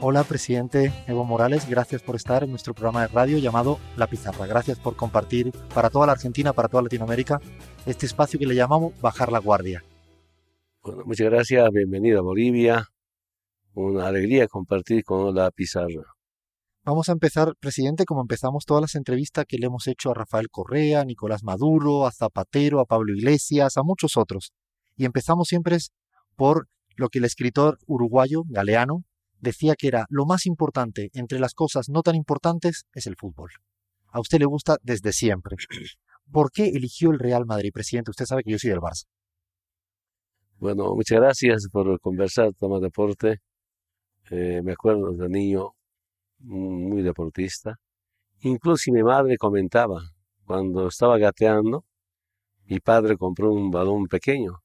[0.00, 4.46] Hola, presidente Evo Morales, gracias por estar en nuestro programa de radio llamado La Pizarra.
[4.46, 7.40] Gracias por compartir para toda la Argentina, para toda Latinoamérica,
[7.84, 9.82] este espacio que le llamamos Bajar la Guardia.
[10.84, 12.86] Bueno, muchas gracias, bienvenido a Bolivia.
[13.74, 16.14] Una alegría compartir con La Pizarra.
[16.84, 20.48] Vamos a empezar, presidente, como empezamos todas las entrevistas que le hemos hecho a Rafael
[20.48, 24.52] Correa, a Nicolás Maduro, a Zapatero, a Pablo Iglesias, a muchos otros.
[24.96, 25.76] Y empezamos siempre
[26.36, 29.02] por lo que el escritor uruguayo, Galeano,
[29.40, 33.50] decía que era lo más importante entre las cosas no tan importantes es el fútbol.
[34.10, 35.56] A usted le gusta desde siempre.
[36.32, 38.10] ¿Por qué eligió el Real Madrid, presidente?
[38.10, 39.04] Usted sabe que yo soy del Barça.
[40.58, 43.40] Bueno, muchas gracias por conversar, Toma Deporte.
[44.30, 45.70] Eh, me acuerdo de niño
[46.40, 47.76] muy deportista.
[48.40, 50.00] Incluso mi madre comentaba,
[50.44, 51.84] cuando estaba gateando,
[52.64, 54.60] mi padre compró un balón pequeño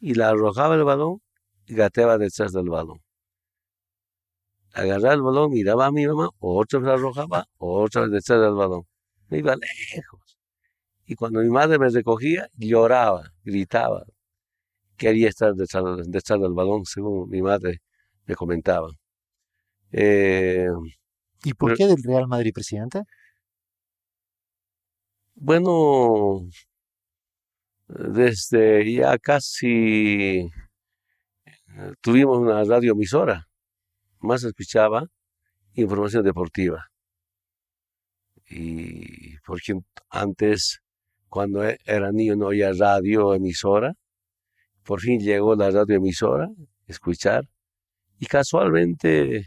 [0.00, 1.20] y la arrojaba el balón
[1.66, 3.03] y gateaba detrás del balón
[4.74, 8.82] agarraba el balón, miraba a mi mamá, otra vez arrojaba, otra vez detrás del balón.
[9.28, 10.38] Me iba lejos.
[11.06, 14.04] Y cuando mi madre me recogía, lloraba, gritaba.
[14.96, 17.82] Quería estar detrás, detrás del balón, según mi madre
[18.26, 18.88] me comentaba.
[19.92, 20.68] Eh,
[21.44, 23.02] ¿Y por qué del Real Madrid, presidente?
[25.36, 26.48] Bueno,
[27.88, 30.50] desde ya casi
[31.46, 33.46] eh, tuvimos una radioemisora
[34.24, 35.06] más escuchaba
[35.74, 36.86] información deportiva.
[38.48, 39.74] Y porque
[40.10, 40.80] antes,
[41.28, 43.94] cuando e, era niño, no había radio emisora.
[44.84, 46.48] Por fin llegó la radio emisora,
[46.86, 47.44] escuchar.
[48.18, 49.46] Y casualmente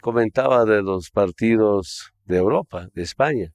[0.00, 3.52] comentaba de los partidos de Europa, de España.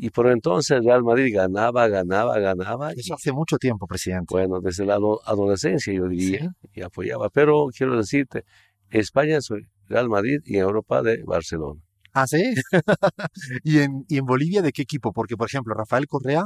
[0.00, 2.92] Y por entonces Real Madrid ganaba, ganaba, ganaba.
[2.92, 4.26] Eso hace mucho tiempo, presidente.
[4.30, 7.28] Bueno, desde la adolescencia yo diría, y apoyaba.
[7.30, 8.44] Pero quiero decirte,
[8.90, 9.48] España es
[9.86, 11.80] Real Madrid y Europa de Barcelona.
[12.12, 12.54] Ah, sí.
[13.64, 15.12] ¿Y, en, ¿Y en Bolivia de qué equipo?
[15.12, 16.44] Porque, por ejemplo, Rafael Correa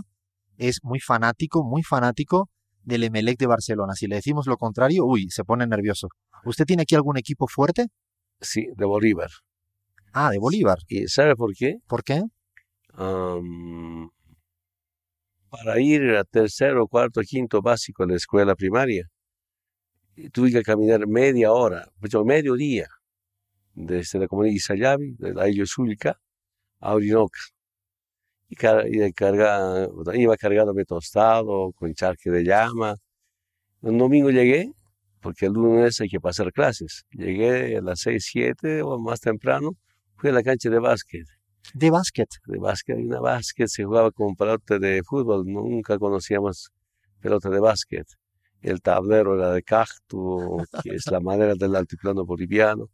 [0.59, 2.51] es muy fanático, muy fanático
[2.83, 3.95] del Emelec de Barcelona.
[3.95, 6.09] Si le decimos lo contrario, uy, se pone nervioso.
[6.45, 7.87] ¿Usted tiene aquí algún equipo fuerte?
[8.41, 9.31] Sí, de Bolívar.
[10.13, 10.79] Ah, de Bolívar.
[10.89, 11.77] ¿Y sabe por qué?
[11.87, 12.23] ¿Por qué?
[15.53, 19.07] para ir a tercero, cuarto, quinto básico en la escuela primaria,
[20.31, 22.87] tuve que caminar media hora, pues medio día,
[23.75, 26.21] desde la comunidad de Isayabi, de la isla Zulca,
[26.81, 27.41] a Orinoca.
[28.49, 32.95] Y, y carga, iba cargándome tostado, con charque de llama.
[33.81, 34.71] Un domingo llegué,
[35.21, 37.05] porque el lunes hay que pasar clases.
[37.11, 39.73] Llegué a las 6, 7 o más temprano,
[40.17, 41.27] fui a la cancha de básquet.
[41.75, 42.29] ¿De básquet?
[42.47, 46.71] De básquet, una básquet, se jugaba con pelota de fútbol, nunca conocíamos
[47.21, 48.07] pelota de básquet
[48.63, 52.89] el tablero era de cacto, que es la madera del altiplano boliviano.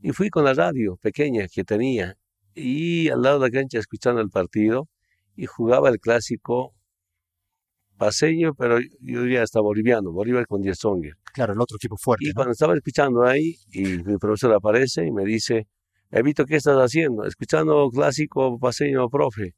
[0.00, 2.16] Y fui con la radio pequeña que tenía
[2.54, 4.88] y al lado de la cancha escuchando el partido
[5.36, 6.74] y jugaba el clásico
[7.96, 11.12] paseño, pero yo diría hasta boliviano, Bolívar con Songer.
[11.34, 12.26] Claro, el otro equipo fuerte.
[12.28, 15.68] Y cuando estaba escuchando ahí, y mi profesor aparece y me dice,
[16.10, 17.24] Evito, ¿qué estás haciendo?
[17.24, 19.54] Escuchando clásico paseño, profe.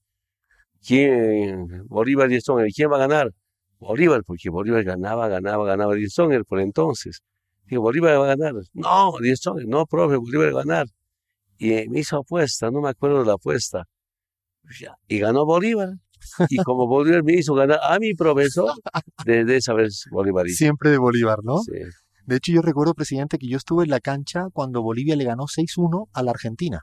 [0.84, 1.86] ¿Quién?
[1.86, 3.32] Bolívar Songer, ¿quién va a ganar?
[3.82, 7.20] Bolívar, porque Bolívar ganaba, ganaba, ganaba Songer por entonces.
[7.66, 8.54] Digo, Bolívar va a ganar.
[8.72, 10.87] No, Songer, no, profe, Bolívar va a ganar.
[11.59, 13.84] Y me hizo apuesta, no me acuerdo de la apuesta.
[15.09, 15.91] Y ganó Bolívar.
[16.48, 18.72] Y como Bolívar me hizo ganar a mi profesor,
[19.25, 20.47] desde esa vez Bolívar.
[20.49, 21.59] Siempre de Bolívar, ¿no?
[21.59, 21.72] Sí.
[22.25, 25.44] De hecho, yo recuerdo, presidente, que yo estuve en la cancha cuando Bolivia le ganó
[25.47, 26.82] 6-1 a la Argentina.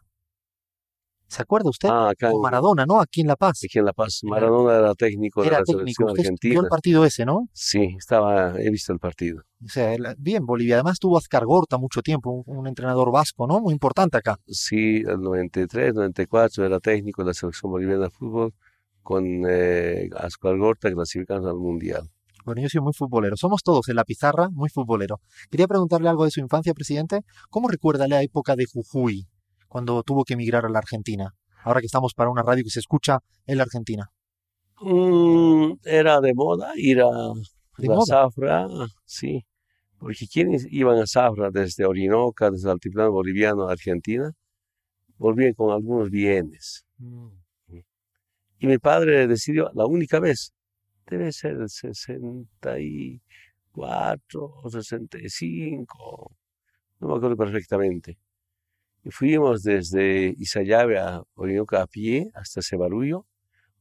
[1.29, 1.89] ¿Se acuerda usted?
[1.91, 2.99] Ah, acá Maradona, ¿no?
[2.99, 3.61] Aquí en La Paz.
[3.63, 4.21] Aquí en La Paz.
[4.23, 6.53] Maradona era técnico de la selección argentina.
[6.53, 7.47] Vio el partido ese, ¿no?
[7.53, 9.43] Sí, estaba, he visto el partido.
[9.63, 10.75] O sea, bien, Bolivia.
[10.77, 13.59] Además tuvo Azcar Gorta mucho tiempo, un, entrenador vasco, ¿no?
[13.61, 14.39] Muy importante acá.
[14.47, 18.53] Sí, el 93, 94 era técnico de la selección boliviana de fútbol
[19.03, 22.09] con eh, Azcar Gorta clasificando al Mundial.
[22.43, 23.37] Bueno, yo soy muy futbolero.
[23.37, 25.21] Somos todos en la pizarra muy futbolero.
[25.51, 27.21] Quería preguntarle algo de su infancia, presidente.
[27.51, 29.27] ¿Cómo recuerda la época de Jujuy?
[29.69, 31.33] Cuando tuvo que emigrar a la Argentina?
[31.63, 34.11] Ahora que estamos para una radio que se escucha en la Argentina.
[34.81, 37.09] Mm, era de moda ir a
[37.77, 38.67] la Zafra,
[39.05, 39.45] sí.
[39.97, 44.31] Porque quienes iban a Zafra desde Orinoca, desde el altiplano boliviano a Argentina,
[45.17, 46.85] volvían con algunos bienes.
[46.97, 47.27] Mm.
[48.61, 50.53] Y mi padre decidió, la única vez,
[51.07, 56.35] debe ser el 64 o 65,
[56.99, 58.17] no me acuerdo perfectamente
[59.09, 63.25] fuimos desde Isayave a Orinoca a pie hasta Cebarullo,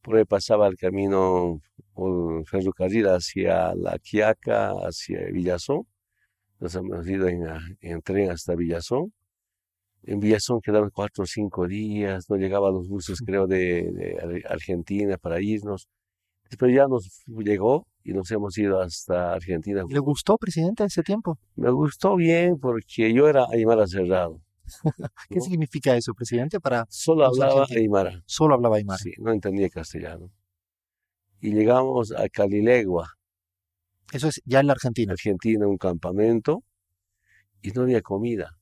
[0.03, 1.61] por ahí pasaba el camino
[1.97, 5.87] el ferrocarril hacia La Quiaca, hacia Villazón.
[6.61, 9.13] Nos hemos ido en, tren hasta Villazón
[10.03, 15.17] En Villazón quedaban cuatro o cinco días, no llegaban los buses, creo, de, de Argentina
[15.19, 15.89] para irnos.
[16.49, 19.85] Después ya nos llegó y nos hemos ido hasta Argentina.
[19.89, 21.39] ¿Le gustó, presidente, ese tiempo?
[21.57, 24.41] Me gustó bien porque yo era aymara cerrado.
[25.29, 26.61] ¿Qué significa eso, presidente?
[26.61, 28.23] Para Solo hablaba aymara.
[28.27, 28.99] Solo hablaba aymara.
[28.99, 30.31] Sí, no entendía castellano.
[31.41, 33.15] Y llegamos a Calilegua.
[34.13, 35.13] Eso es ya en la Argentina.
[35.13, 36.65] Argentina, un campamento,
[37.63, 38.59] y no había comida.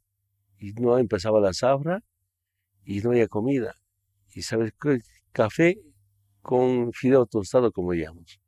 [0.59, 2.03] Y no empezaba la zafra,
[2.85, 3.75] y no había comida.
[4.35, 5.01] Y sabes qué?
[5.33, 5.77] Café
[6.43, 8.41] con fideo tostado, como digamos.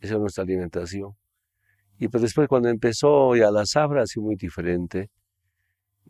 [0.00, 1.16] Esa es nuestra alimentación.
[1.98, 5.10] Y pues después cuando empezó ya la zafra, así muy diferente.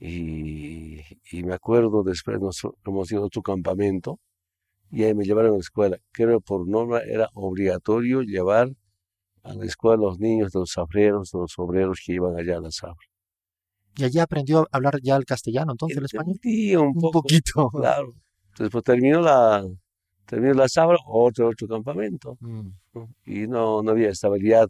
[0.04, 1.00] Y,
[1.30, 4.18] y, me acuerdo después nos hemos ido a otro campamento
[4.90, 5.96] y ahí me llevaron a la escuela.
[6.10, 8.68] Creo que por norma era obligatorio llevar
[9.44, 12.56] a la escuela a los niños de los zafreros, de los obreros que iban allá
[12.56, 13.06] a la zafra.
[13.96, 16.36] ¿Y allí aprendió a hablar ya el castellano, entonces el español?
[16.42, 17.70] Sí, un, un poquito.
[17.70, 18.14] Claro.
[18.58, 19.64] Después terminó la,
[20.26, 22.36] terminó la sabra, otro, otro campamento.
[22.40, 22.70] Mm.
[23.24, 24.68] Y no, no había estabilidad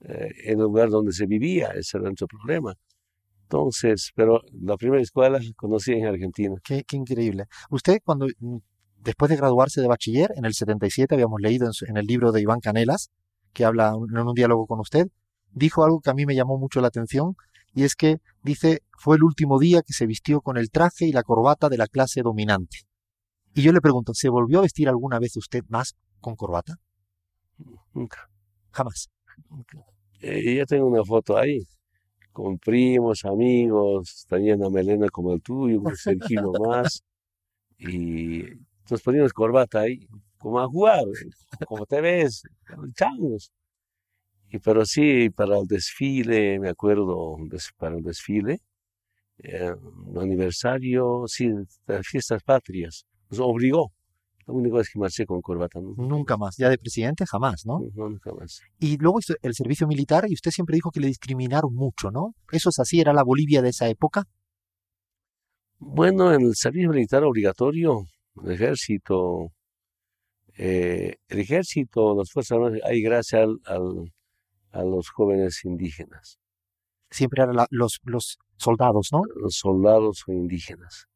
[0.00, 2.74] eh, en el lugar donde se vivía, ese era nuestro problema.
[3.52, 6.54] Entonces, pero la primera escuela conocí en Argentina.
[6.64, 7.44] Qué, qué increíble.
[7.68, 8.56] Usted, cuando mm,
[9.00, 12.32] después de graduarse de bachiller, en el 77, habíamos leído en, su, en el libro
[12.32, 13.10] de Iván Canelas,
[13.52, 15.08] que habla en un diálogo con usted,
[15.52, 17.36] dijo algo que a mí me llamó mucho la atención,
[17.74, 21.12] y es que dice, fue el último día que se vistió con el traje y
[21.12, 22.78] la corbata de la clase dominante.
[23.52, 26.76] Y yo le pregunto, ¿se volvió a vestir alguna vez usted más con corbata?
[27.92, 28.30] Nunca.
[28.70, 29.10] Jamás.
[30.20, 31.60] Eh, yo tengo una foto ahí,
[32.32, 37.02] con primos, amigos, tenía una melena como el tuyo, un cerquillo más,
[37.78, 38.44] y
[38.90, 40.06] nos poníamos corbata ahí,
[40.38, 41.04] como a jugar,
[41.66, 42.42] como te ves,
[42.94, 43.52] changos.
[44.50, 47.36] Y pero sí, para el desfile, me acuerdo,
[47.78, 48.60] para el desfile,
[49.38, 49.74] eh,
[50.20, 51.50] aniversario, sí,
[51.86, 53.92] de fiestas patrias, nos obligó.
[54.46, 55.80] La única vez que marché con corbata.
[55.80, 55.94] ¿no?
[55.96, 57.80] Nunca más, ya de presidente jamás, ¿no?
[57.94, 58.60] No, nunca más.
[58.78, 62.34] Y luego el servicio militar y usted siempre dijo que le discriminaron mucho, ¿no?
[62.50, 63.00] ¿Eso es así?
[63.00, 64.24] ¿Era la Bolivia de esa época?
[65.78, 68.04] Bueno, en el servicio militar obligatorio,
[68.44, 69.52] el ejército,
[70.56, 74.12] eh, el ejército, las fuerzas armadas, hay gracias al, al,
[74.72, 76.38] a los jóvenes indígenas.
[77.10, 79.22] Siempre eran la, los, los soldados, ¿no?
[79.36, 81.06] Los soldados son indígenas.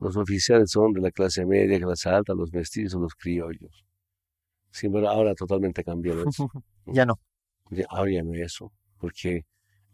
[0.00, 3.84] Los oficiales son de la clase media, clase alta, los mestizos, los criollos.
[4.80, 6.48] Pero ahora totalmente cambió eso.
[6.86, 7.18] ya no.
[7.70, 9.44] Ya, ahora ya no es eso, porque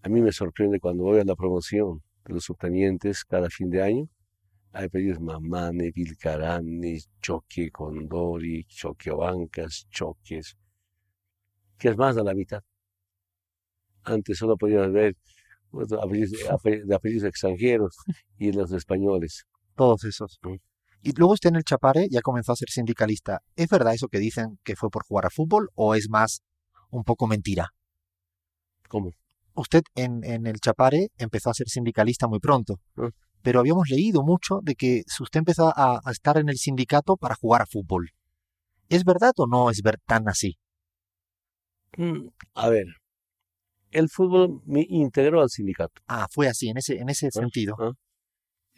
[0.03, 3.83] a mí me sorprende cuando voy a la promoción de los subtenientes cada fin de
[3.83, 4.09] año,
[4.73, 10.57] hay pedidos Mamane, Vilcarani, Choque, Condori, Choque Bancas, Choques,
[11.79, 12.63] que es más de la mitad.
[14.05, 15.17] Antes solo podías ver
[15.71, 16.33] pues, apellidos,
[16.87, 17.97] de apellidos extranjeros
[18.39, 19.45] y los españoles.
[19.81, 20.39] Todos esos.
[21.01, 23.41] Y luego usted en el Chapare ya comenzó a ser sindicalista.
[23.57, 26.43] ¿Es verdad eso que dicen que fue por jugar a fútbol o es más
[26.91, 27.71] un poco mentira?
[28.89, 29.13] ¿Cómo?
[29.55, 32.79] Usted en, en el Chapare empezó a ser sindicalista muy pronto.
[32.99, 33.09] ¿Ah?
[33.41, 37.35] Pero habíamos leído mucho de que usted empezó a, a, estar en el sindicato para
[37.35, 38.11] jugar a fútbol.
[38.91, 40.59] ¿Es verdad o no es ver tan así?
[41.97, 42.85] Mm, a ver,
[43.93, 46.03] el fútbol me integró al sindicato.
[46.07, 47.31] Ah, fue así, en ese, en ese ¿Ah?
[47.31, 47.77] sentido.
[47.79, 47.93] ¿Ah?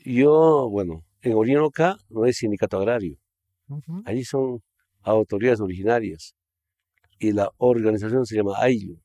[0.04, 3.16] Yo, bueno, en Orinoca no es sindicato agrario.
[3.68, 4.02] Uh -huh.
[4.06, 4.62] Allí son
[5.02, 6.34] autoridades originarias.
[7.18, 8.98] Y la organización se llama AILU,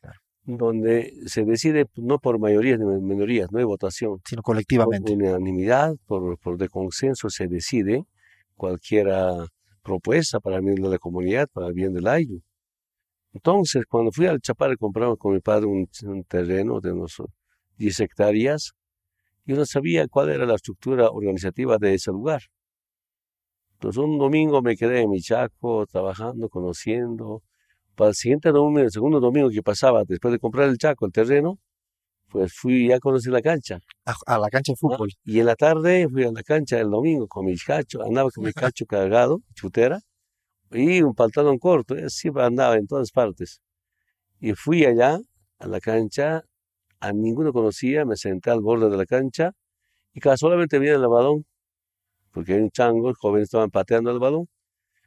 [0.00, 0.20] claro.
[0.44, 4.20] donde se decide no por mayorías ni minorías, no hay votación.
[4.24, 5.12] Sino colectivamente.
[5.12, 8.04] Por unanimidad, por, por de consenso se decide
[8.54, 9.08] cualquier
[9.82, 12.40] propuesta para el bien de la comunidad, para el bien del AILU.
[13.32, 17.20] Entonces, cuando fui al Chapar, compramos con mi padre un, un terreno de unos
[17.76, 18.72] 10 hectáreas,
[19.46, 22.42] yo no sabía cuál era la estructura organizativa de ese lugar.
[23.74, 27.42] Entonces un domingo me quedé en mi Chaco trabajando, conociendo.
[27.94, 31.12] Para el siguiente domingo, el segundo domingo que pasaba, después de comprar el Chaco, el
[31.12, 31.58] terreno,
[32.28, 33.78] pues fui a conocer la cancha.
[34.04, 35.10] A, a la cancha de fútbol.
[35.12, 35.20] ¿Ah?
[35.24, 38.44] Y en la tarde fui a la cancha el domingo con mi cacho, andaba con
[38.44, 40.00] mi cacho cargado, chutera,
[40.70, 43.60] y un pantalón corto, así andaba en todas partes.
[44.40, 45.20] Y fui allá
[45.58, 46.42] a la cancha
[47.00, 49.52] a ninguno conocía, me senté al borde de la cancha
[50.14, 51.44] y casualmente viene el balón,
[52.32, 54.48] porque hay un chango, jóvenes estaban pateando el balón.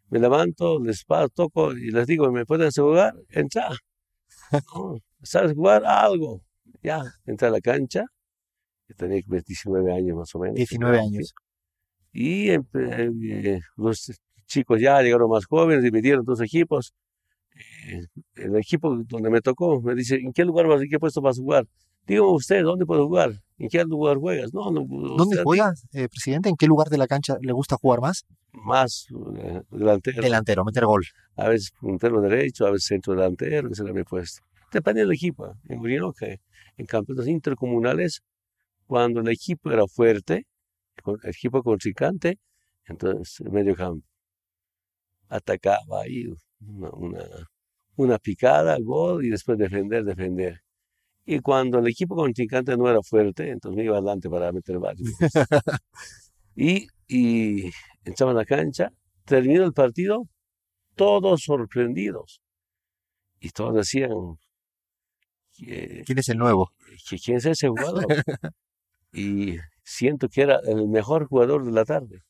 [0.09, 3.15] Me levanto, les paso, toco y les digo, ¿me pueden jugar?
[3.29, 3.69] Entra.
[4.73, 5.83] No, ¿Sabes jugar?
[5.85, 6.41] Algo.
[6.81, 8.05] Ya, entré a la cancha,
[8.87, 10.55] yo tenía 19 años más o menos.
[10.55, 11.33] 19 años.
[12.11, 12.59] Y eh,
[13.75, 14.11] los
[14.47, 16.93] chicos ya llegaron más jóvenes, dividieron dos equipos.
[17.59, 20.81] Eh, el equipo donde me tocó me dice, ¿en qué lugar vas?
[20.81, 21.65] ¿En qué puesto vas a jugar?
[22.07, 23.33] Digo, usted, ¿dónde puedo jugar?
[23.57, 24.53] ¿En qué lugar juegas?
[24.53, 24.85] No, no
[25.17, 26.49] ¿Dónde juega, eh, presidente?
[26.49, 28.25] ¿En qué lugar de la cancha le gusta jugar más?
[28.51, 30.21] Más eh, delantero.
[30.21, 31.03] Delantero, meter gol.
[31.35, 34.41] A veces puntero derecho, a veces centro delantero, que se le había puesto.
[34.71, 35.53] Depende del equipo.
[35.67, 35.83] En
[36.17, 36.39] que
[36.77, 38.21] en campeonatos intercomunales,
[38.87, 40.47] cuando el equipo era fuerte,
[41.05, 42.39] el equipo contrincante,
[42.85, 44.07] entonces medio campo.
[45.27, 46.25] Atacaba ahí
[46.61, 47.23] una, una,
[47.95, 50.61] una picada, gol y después defender, defender.
[51.25, 55.09] Y cuando el equipo contrincante no era fuerte, entonces me iba adelante para meter varios.
[56.55, 57.71] y, y
[58.03, 58.91] entraba en la cancha,
[59.25, 60.23] terminó el partido,
[60.95, 62.41] todos sorprendidos.
[63.39, 64.11] Y todos decían,
[65.55, 66.71] ¿quién es el nuevo?
[67.23, 68.05] ¿Quién es ese jugador?
[69.13, 72.21] y siento que era el mejor jugador de la tarde.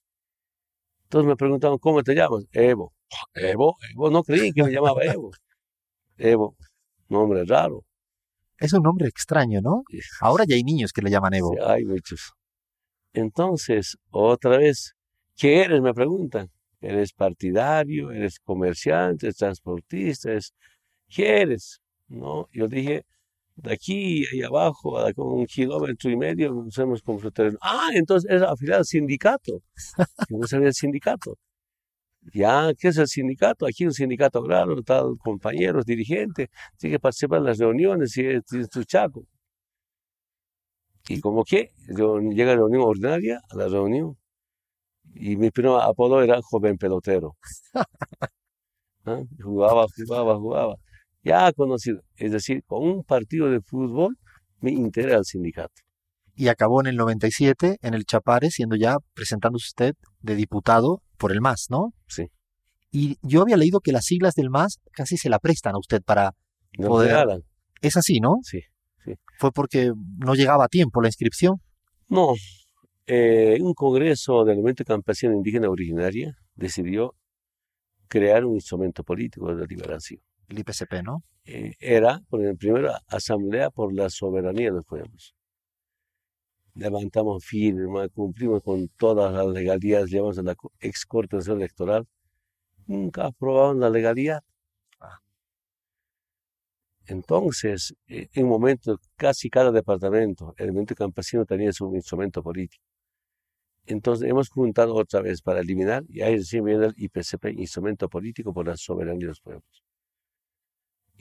[1.09, 2.45] Todos me preguntaban, ¿cómo te llamas?
[2.51, 2.93] Evo.
[3.33, 5.31] Evo, Evo, no creí que me llamaba Evo.
[6.17, 6.55] Evo,
[7.07, 7.85] nombre raro.
[8.57, 9.83] Es un nombre extraño, ¿no?
[10.19, 11.53] Ahora ya hay niños que le llaman Evo.
[11.53, 12.33] Sí, hay muchos.
[13.13, 14.95] Entonces, otra vez,
[15.35, 15.81] ¿qué eres?
[15.81, 16.49] Me preguntan.
[16.81, 18.11] ¿Eres partidario?
[18.11, 19.27] ¿Eres comerciante?
[19.27, 20.29] ¿Eres transportista?
[21.07, 21.81] ¿Qué eres?
[22.07, 22.47] ¿No?
[22.53, 23.05] Yo dije,
[23.55, 27.19] de aquí y abajo, con un kilómetro y medio, nos hemos como
[27.61, 29.61] Ah, entonces era afiliado al sindicato.
[30.29, 31.37] Yo no sabía el sindicato.
[32.33, 33.65] Ya, ¿qué es el sindicato?
[33.65, 38.43] Aquí un sindicato agraro, tal, compañeros, dirigentes, tiene que participar en las reuniones y es,
[38.69, 39.25] tu chaco.
[41.07, 44.15] Y como que, llega a la reunión ordinaria, a la reunión,
[45.15, 47.35] y mi primer apodo era joven pelotero.
[49.05, 49.21] ¿Ah?
[49.41, 50.75] Jugaba, jugaba, jugaba.
[51.23, 52.01] Ya conocido.
[52.15, 54.17] Es decir, con un partido de fútbol
[54.61, 55.81] me integra al sindicato.
[56.39, 61.34] Y acabó en el 97 en el Chapare, siendo ya presentándose usted de diputado por
[61.34, 61.93] el MAS, ¿no?
[62.08, 62.27] Sí.
[62.91, 66.01] Y yo había leído que las siglas del MAS casi se la prestan a usted
[66.01, 66.31] para
[66.77, 67.43] poder...
[67.81, 68.38] Es así, ¿no?
[68.43, 68.62] Sí,
[69.03, 69.15] sí.
[69.38, 71.58] ¿Fue porque no llegaba a tiempo la inscripción?
[72.08, 72.36] No.
[73.05, 77.15] Eh, un congreso del movimiento campesino indígena originaria decidió
[78.08, 80.22] crear un instrumento político de liberación.
[80.48, 81.22] El IPCP, ¿no?
[81.43, 85.36] Eh, era, por la primera Asamblea por la Soberanía de los Pueblos
[86.75, 92.07] levantamos firma, cumplimos con todas las legalidades, llevamos a la ex Corte Electoral,
[92.88, 94.41] nunca aprobaron la legalidad.
[94.99, 95.19] Ah.
[97.07, 102.83] Entonces, eh, en un momento, casi cada departamento, el movimiento campesino tenía su instrumento político.
[103.85, 108.53] Entonces, hemos juntado otra vez para eliminar, y ahí recién viene el IPCP, Instrumento Político
[108.53, 109.88] por la Soberanía de los Pueblos.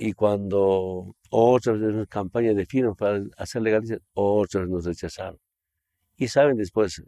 [0.01, 5.41] Y cuando otras veces campaña de firma para hacer legalización, otras nos rechazaron.
[6.17, 7.03] Y saben después,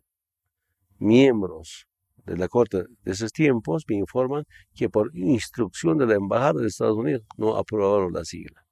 [0.98, 1.86] miembros
[2.24, 4.44] de la Corte de esos tiempos me informan
[4.74, 8.66] que por instrucción de la Embajada de Estados Unidos no aprobaron la sigla.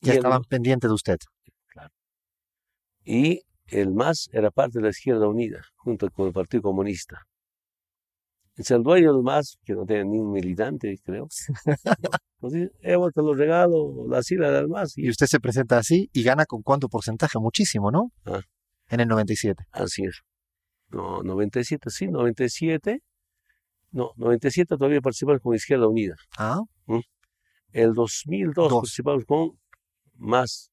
[0.00, 1.18] Ya estaban pendientes de usted.
[1.66, 1.92] Claro.
[3.04, 7.26] Y el MAS era parte de la Izquierda Unida, junto con el Partido Comunista.
[8.56, 11.26] Es el dueño del MAS, que no tiene ni un militante, creo.
[12.40, 14.96] Entonces, he vuelto los regalos, la sigla del MAS.
[14.96, 15.06] Y...
[15.06, 17.38] y usted se presenta así y gana con cuánto porcentaje?
[17.38, 18.12] Muchísimo, ¿no?
[18.26, 18.40] Ah
[18.92, 19.64] en el 97.
[19.72, 20.20] Así es.
[20.90, 23.02] No, 97, sí, 97.
[23.90, 26.14] No, 97 todavía participamos con Izquierda Unida.
[26.36, 26.60] Ah.
[26.86, 27.00] ¿Mm?
[27.72, 29.58] El 2002 participamos con
[30.14, 30.71] más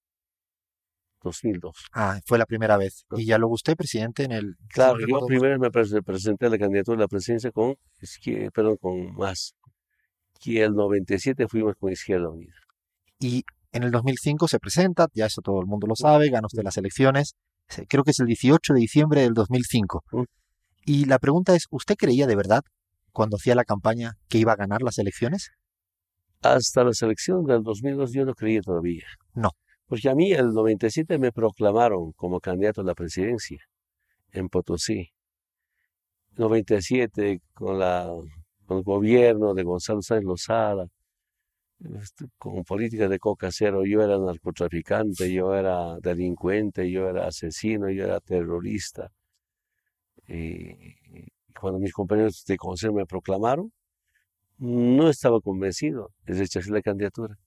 [1.22, 1.76] 2002.
[1.94, 3.06] Ah, fue la primera vez.
[3.16, 4.56] ¿Y ya luego usted, presidente, en el...
[4.70, 7.76] Claro, yo primero me presenté a la candidatura de la presidencia con,
[8.54, 9.56] perdón, con más.
[10.44, 12.56] Y el 97 fuimos con Izquierda Unida.
[13.20, 16.64] Y en el 2005 se presenta, ya eso todo el mundo lo sabe, gana usted
[16.64, 17.36] las elecciones
[17.88, 20.04] creo que es el 18 de diciembre del 2005.
[20.12, 20.24] Mm.
[20.86, 22.64] Y la pregunta es, ¿usted creía de verdad
[23.12, 25.52] cuando hacía la campaña que iba a ganar las elecciones?
[26.42, 29.06] Hasta la elección del 2002 yo no creía todavía.
[29.34, 29.52] No.
[29.90, 33.60] Porque a mí el 97 me proclamaron como candidato a la presidencia
[34.32, 35.10] en Potosí.
[36.38, 38.08] 97 con, la,
[38.68, 40.88] con el gobierno de Gonzalo Sáenz Lozada,
[41.80, 47.90] este, con política de coca cero, yo era narcotraficante, yo era delincuente, yo era asesino,
[47.90, 49.12] yo era terrorista.
[50.28, 50.76] Y
[51.60, 53.74] cuando mis compañeros de consejo me proclamaron,
[54.60, 57.40] no estaba convencido de rechazar la candidatura.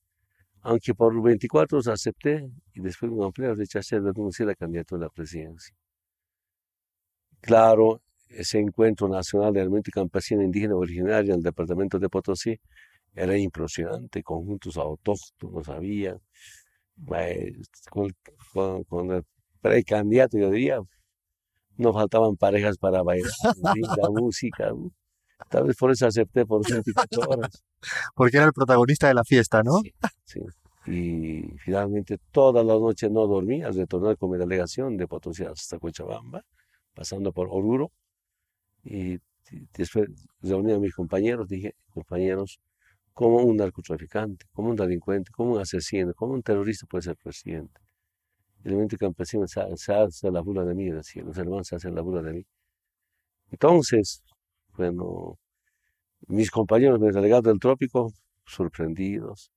[0.63, 5.05] Aunque por 24 horas acepté y después de un empleo rechacé renunciar la candidatura a
[5.07, 5.75] la presidencia.
[7.41, 12.59] Claro, ese encuentro nacional de mente campesino indígena originaria en el departamento de Potosí
[13.15, 16.17] era impresionante, conjuntos autóctonos había,
[17.91, 18.15] con,
[18.89, 19.25] con, el
[19.61, 20.81] precandidato, yo diría,
[21.77, 23.31] no faltaban parejas para bailar,
[23.63, 24.73] la música.
[25.49, 27.65] Tal vez por eso acepté por 24 horas.
[28.15, 29.81] Porque era el protagonista de la fiesta, ¿no?
[30.25, 30.41] Sí,
[30.87, 35.79] Y finalmente toda la noche no dormí al retornar con mi delegación de Potosí hasta
[35.79, 36.45] Cochabamba,
[36.95, 37.91] pasando por Oruro.
[38.85, 39.19] Y
[39.77, 40.09] después
[40.41, 42.61] reuní a mis compañeros, dije, compañeros,
[43.13, 47.81] ¿cómo un narcotraficante, como un delincuente, como un asesino, como un terrorista puede ser presidente?
[48.65, 49.61] El movimiento campesino se,
[49.93, 52.47] hace la burla de mí, decía, los hermanos se hacen la burla de mí.
[53.51, 54.23] Entonces,
[54.77, 55.39] bueno,
[56.29, 58.13] mis compañeros, mis delegados del trópico,
[58.47, 59.51] sorprendidos,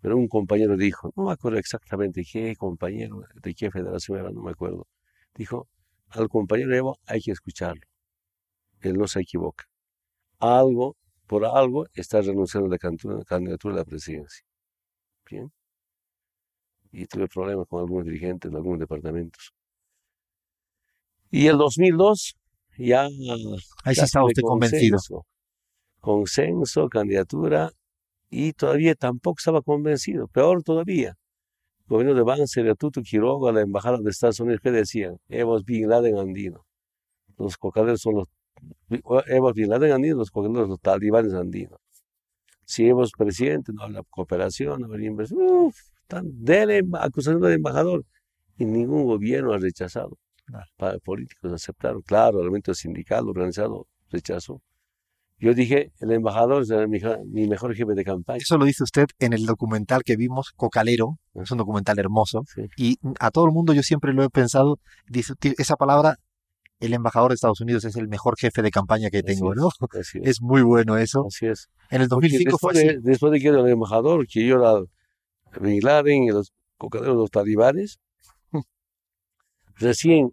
[0.00, 4.42] pero un compañero dijo, no me acuerdo exactamente qué compañero, de qué federación era, no
[4.42, 4.86] me acuerdo,
[5.34, 5.68] dijo,
[6.10, 7.82] al compañero Evo hay que escucharlo,
[8.80, 9.66] él no se equivoca.
[10.40, 14.44] Algo, por algo, está renunciando a la candidatura a la presidencia.
[15.30, 15.52] Bien.
[16.90, 19.52] Y tuve problemas con algunos dirigentes de algunos departamentos.
[21.30, 22.36] Y el 2002
[22.78, 23.04] ya...
[23.84, 24.98] Ahí sí estaba usted convencido.
[26.00, 27.70] Consenso, candidatura,
[28.28, 30.26] y todavía tampoco estaba convencido.
[30.28, 31.16] Peor todavía.
[31.80, 35.18] El gobierno de Banzer, de Tutu Quiroga, la embajada de Estados Unidos, ¿qué decían?
[35.28, 36.64] Evo Bin Laden andino.
[37.36, 38.28] Los cocaderos son los...
[39.26, 41.78] Evo Bin Laden andino, los cocaderos los talibanes andinos.
[42.64, 45.42] Si es presidente, no habla cooperación, no habla inversión.
[45.42, 48.06] Uf, están de acusación del embajador.
[48.56, 50.16] Y ningún gobierno ha rechazado.
[50.76, 52.02] Para políticos aceptaron.
[52.02, 54.60] Claro, el elemento sindical organizado rechazó.
[55.42, 56.70] Yo dije, el embajador es
[57.26, 58.38] mi, mejor jefe de campaña.
[58.38, 62.44] Eso lo dice usted en el documental que vimos, Cocalero, es un documental hermoso.
[62.76, 66.14] Y a todo el mundo yo siempre lo he pensado, dice, esa palabra,
[66.78, 69.68] el embajador de Estados Unidos es el mejor jefe de campaña que tengo, ¿no?
[70.22, 70.40] es.
[70.40, 71.26] muy bueno eso.
[71.26, 71.68] Así es.
[71.90, 72.88] En el 2005 fue así.
[73.00, 74.80] después de que era el embajador, que yo era
[75.60, 77.98] Bin Laden y los cocaderos, los talibanes,
[79.82, 80.32] recién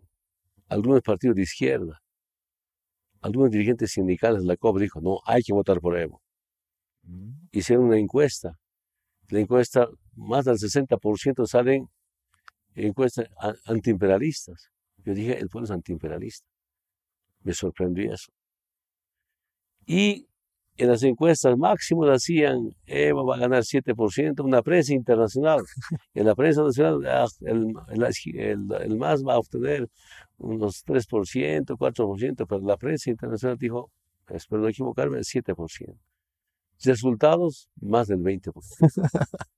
[0.68, 2.02] algunos partidos de izquierda
[3.22, 6.22] algunos dirigentes sindicales de la COP dijo, no, hay que votar por Evo.
[7.04, 7.32] Mm.
[7.52, 8.58] Hicieron una encuesta.
[9.30, 11.88] La encuesta, más del 60% salen
[12.76, 13.28] encuestas
[13.66, 14.70] antiimperialistas.
[14.98, 16.48] Yo dije, el pueblo es antiimperialista.
[17.42, 18.32] Me sorprendió eso.
[19.86, 20.28] Y
[20.80, 25.62] en las encuestas máximo decían, Evo va a ganar 7%, una prensa internacional.
[26.14, 27.74] En la prensa nacional, ah, el,
[28.82, 29.90] el más va a obtener
[30.38, 33.92] unos 3%, 4%, pero la prensa internacional dijo,
[34.30, 35.98] espero no equivocarme, 7%.
[36.84, 38.54] Resultados, más del 20%.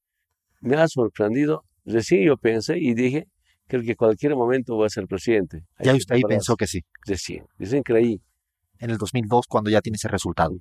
[0.61, 1.63] Me ha sorprendido.
[1.85, 3.27] Recién yo pensé y dije,
[3.67, 5.63] creo que en cualquier momento voy a ser presidente.
[5.79, 6.81] ya usted ahí pensó que sí.
[7.05, 8.21] Recién, recién creí.
[8.79, 10.59] En el 2002, cuando ya tiene ese resultado.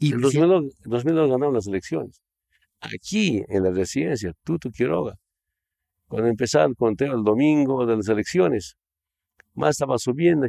[0.00, 2.22] Y en 2002, 2002 ganaron las elecciones.
[2.80, 5.14] Aquí, en la residencia, Tutu Quiroga,
[6.08, 8.76] cuando empezaba el conteo el domingo de las elecciones,
[9.52, 10.46] más estaba subiendo.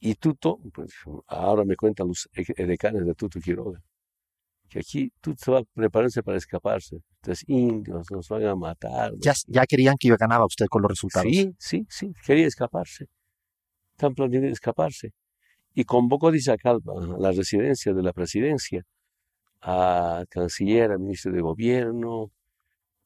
[0.00, 0.90] Y Tuto, pues,
[1.26, 3.82] ahora me cuentan los decanes de Tuto Quiroga,
[4.70, 7.02] que aquí Tuto va a prepararse para escaparse.
[7.16, 9.12] Entonces, indios nos van a matar.
[9.18, 11.30] Ya, ya querían que yo ganaba usted con los resultados.
[11.30, 13.04] Sí, sí, sí, quería escaparse.
[13.92, 15.12] Están planeando escaparse.
[15.74, 18.82] Y convocó, dice acá, a la residencia de la presidencia,
[19.62, 22.30] a canciller, a ministro de gobierno,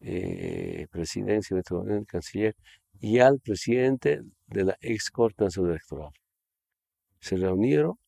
[0.00, 2.56] eh, presidencia, de canciller,
[3.00, 6.10] y al presidente de la ex Corte Nacional Electoral.
[7.20, 7.98] Se reunieron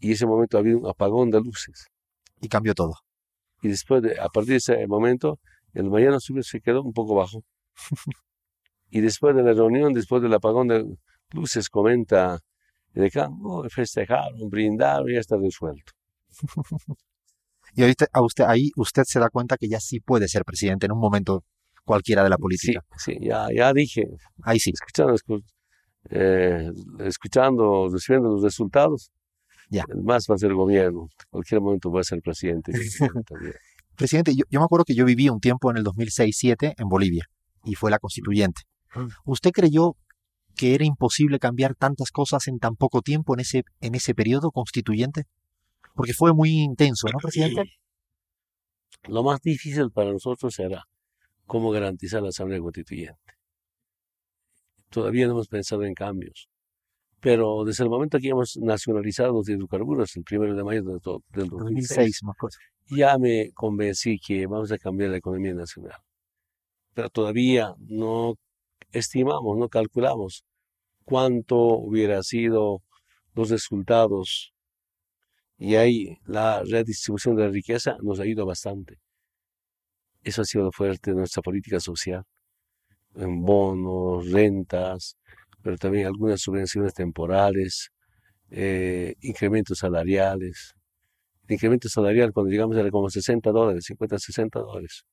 [0.00, 1.86] y en ese momento había un apagón de luces.
[2.40, 2.94] Y cambió todo.
[3.62, 5.38] Y después, de, a partir de ese momento,
[5.72, 7.42] el mañana se quedó un poco bajo.
[8.90, 10.84] y después de la reunión, después del apagón de
[11.32, 12.40] luces, comenta
[12.96, 15.92] el decano, oh, festejaron, brindaron, ya está resuelto.
[17.74, 20.86] y ahorita a usted, ahí usted se da cuenta que ya sí puede ser presidente
[20.86, 21.44] en un momento
[21.84, 22.80] cualquiera de la política.
[22.96, 24.08] Sí, ya, ya dije.
[24.42, 24.72] Ahí sí.
[24.72, 25.14] Escuchando,
[26.08, 29.10] eh, escuchando, recibiendo los resultados,
[29.68, 29.84] ya.
[29.94, 31.02] el más va a ser el gobierno.
[31.02, 32.72] En cualquier momento va a ser presidente.
[33.96, 37.26] presidente, yo, yo, me acuerdo que yo viví un tiempo en el 2006-2007 en Bolivia
[37.62, 38.62] y fue la constituyente.
[38.94, 39.06] Ah.
[39.26, 39.96] ¿Usted creyó
[40.56, 44.50] que era imposible cambiar tantas cosas en tan poco tiempo en ese, en ese periodo
[44.50, 45.24] constituyente?
[45.94, 47.78] Porque fue muy intenso, ¿no, presidente?
[49.08, 50.84] Lo más difícil para nosotros era
[51.46, 53.20] cómo garantizar la Asamblea Constituyente.
[54.90, 56.48] Todavía no hemos pensado en cambios.
[57.20, 62.20] Pero desde el momento que hemos nacionalizado los hidrocarburos, el primero de mayo del, 2006,
[62.88, 65.98] ya me convencí que vamos a cambiar la economía nacional.
[66.94, 68.34] Pero todavía no
[68.92, 70.44] estimamos, no calculamos
[71.04, 72.82] cuánto hubiera sido
[73.34, 74.52] los resultados.
[75.58, 78.98] Y ahí la redistribución de la riqueza nos ha ido bastante.
[80.22, 82.24] Eso ha sido fuerte de nuestra política social,
[83.14, 85.16] en bonos, rentas,
[85.62, 87.90] pero también algunas subvenciones temporales,
[88.50, 90.74] eh, incrementos salariales.
[91.48, 95.04] El incremento salarial cuando llegamos era como 60 dólares, 50, 60 dólares.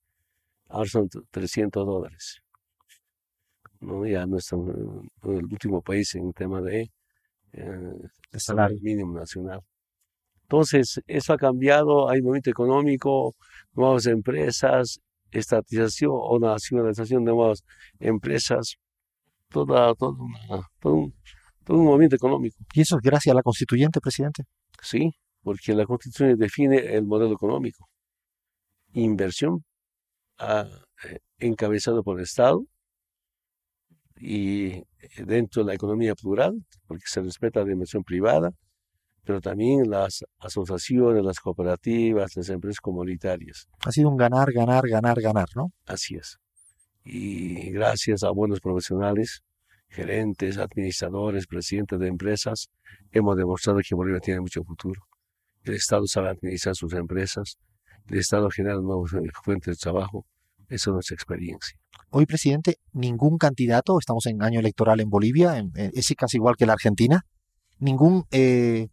[0.69, 2.42] Ahora son 300 dólares.
[3.83, 4.05] ¿No?
[4.05, 4.75] Ya no estamos
[5.23, 6.91] en el último país en tema de,
[7.53, 7.93] eh,
[8.33, 9.61] salario mínimo nacional.
[10.43, 13.35] Entonces, eso ha cambiado, hay movimiento económico,
[13.73, 14.99] nuevas empresas,
[15.31, 17.63] estatización o nacionalización de nuevas
[17.99, 18.75] empresas,
[19.49, 20.17] toda, toda
[20.79, 21.13] todo, un,
[21.63, 22.57] todo un movimiento económico.
[22.73, 24.43] ¿Y eso es gracias a la constituyente, presidente?
[24.81, 27.87] Sí, porque la constitución define el modelo económico.
[28.93, 29.63] Inversión
[30.39, 30.67] ah,
[31.05, 32.63] eh, encabezado por el Estado
[34.25, 34.81] y
[35.17, 36.53] dentro de la economía plural,
[36.87, 38.51] porque se respeta la inversión privada,
[39.25, 43.67] pero también las asociaciones, las cooperativas, las empresas comunitarias.
[43.85, 45.73] Ha sido un ganar, ganar, ganar, ganar, ¿no?
[45.85, 46.37] Así es.
[47.03, 49.41] Y gracias a buenos profesionales,
[49.89, 52.69] gerentes, administradores, presidentes de empresas,
[53.11, 55.01] hemos demostrado que Bolivia tiene mucho futuro.
[55.63, 57.57] El Estado sabe administrar sus empresas,
[58.07, 59.11] el Estado genera nuevas
[59.43, 60.25] fuentes de trabajo.
[60.69, 61.77] Esa es nuestra experiencia.
[62.09, 66.73] Hoy, presidente, ningún candidato, estamos en año electoral en Bolivia, es casi igual que la
[66.73, 67.25] Argentina,
[67.79, 68.87] ningún eh,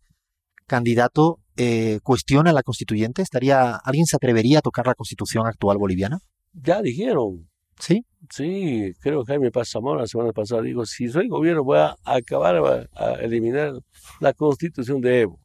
[0.67, 3.21] candidato eh, cuestiona la constituyente?
[3.21, 6.21] ¿Estaría, ¿Alguien se atrevería a tocar la constitución actual boliviana?
[6.55, 7.51] Ya dijeron.
[7.79, 8.07] ¿Sí?
[8.31, 11.97] Sí, creo que Jaime Paz Zamora la semana pasada dijo, si soy gobierno voy a
[12.05, 13.73] acabar, a, eliminar
[14.21, 15.41] la constitución de Evo.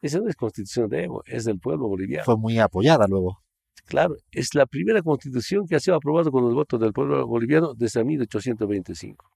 [0.00, 2.24] Esa no es constitución de Evo, es del pueblo boliviano.
[2.24, 3.41] Fue muy apoyada luego.
[3.86, 7.74] Claro, es la primera constitución que ha sido aprobada con los votos del pueblo boliviano
[7.74, 9.30] desde 1825.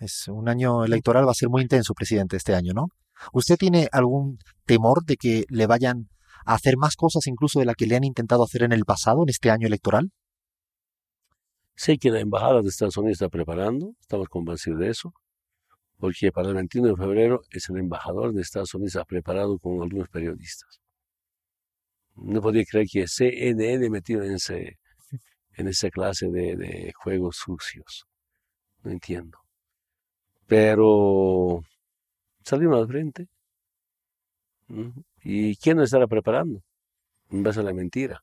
[0.00, 2.88] Es un año electoral, va a ser muy intenso, presidente, este año, ¿no?
[3.32, 6.08] ¿Usted tiene algún temor de que le vayan
[6.44, 9.22] a hacer más cosas incluso de las que le han intentado hacer en el pasado,
[9.22, 10.10] en este año electoral?
[11.76, 15.12] Sé que la Embajada de Estados Unidos está preparando, estamos convencidos de eso,
[15.98, 19.80] porque para el 21 de febrero es el embajador de Estados Unidos ha preparado con
[19.82, 20.83] algunos periodistas.
[22.16, 24.78] No podía creer que CNN metido en, ese,
[25.54, 28.06] en esa clase de, juegos sucios.
[28.82, 29.38] No entiendo.
[30.46, 31.62] Pero
[32.44, 33.28] salimos al frente.
[35.22, 36.62] ¿Y quién nos estará preparando?
[37.30, 38.22] En base a la mentira.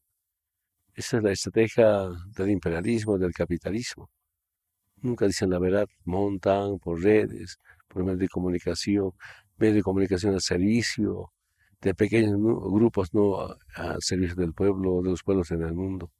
[0.93, 4.09] Esa es la estrategia del imperialismo, del capitalismo.
[4.97, 9.11] Nunca dicen la verdad, montan por redes, por medios de comunicación,
[9.57, 11.31] medios de comunicación al servicio
[11.81, 16.11] de pequeños grupos, no al servicio del pueblo, de los pueblos en el mundo.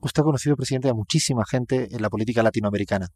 [0.00, 3.08] Usted ha conocido, presidente, a muchísima gente en la política latinoamericana.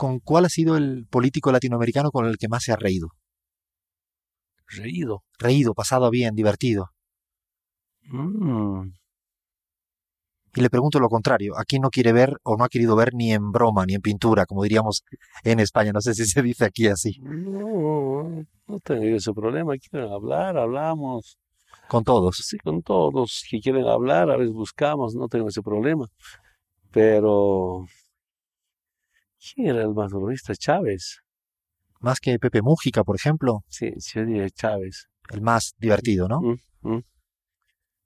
[0.00, 3.08] ¿con cuál ha sido el político latinoamericano con el que más se ha reído?
[4.66, 5.24] Reído.
[5.38, 6.86] Reído, pasado bien, divertido.
[8.04, 8.92] Mm.
[10.54, 13.12] Y le pregunto lo contrario, ¿a quién no quiere ver o no ha querido ver
[13.12, 15.04] ni en broma, ni en pintura, como diríamos
[15.44, 15.92] en España?
[15.92, 17.18] No sé si se dice aquí así.
[17.20, 19.76] No, no tengo ese problema.
[19.76, 21.38] Quieren hablar, hablamos.
[21.88, 22.36] ¿Con todos?
[22.36, 26.06] Sí, con todos que quieren hablar, a veces buscamos, no tengo ese problema.
[26.92, 27.86] Pero
[29.40, 30.54] ¿Quién era el más humorista?
[30.54, 31.20] Chávez.
[32.00, 33.64] Más que Pepe Mújica, por ejemplo.
[33.68, 35.08] Sí, yo diría Chávez.
[35.30, 36.40] El más divertido, ¿no?
[36.40, 37.02] Mm, mm.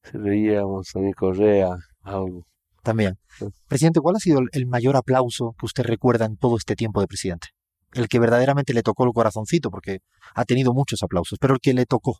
[0.02, 2.46] Se veíamos a mi Correa, algo.
[2.82, 3.18] También.
[3.66, 7.06] Presidente, ¿cuál ha sido el mayor aplauso que usted recuerda en todo este tiempo de
[7.06, 7.48] presidente?
[7.94, 10.00] El que verdaderamente le tocó el corazoncito, porque
[10.34, 12.18] ha tenido muchos aplausos, pero el que le tocó.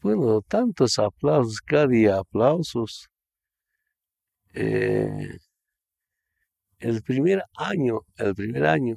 [0.00, 3.08] Bueno, tantos aplausos, cada día aplausos.
[4.54, 5.38] Eh,
[6.78, 8.96] el primer año, el primer año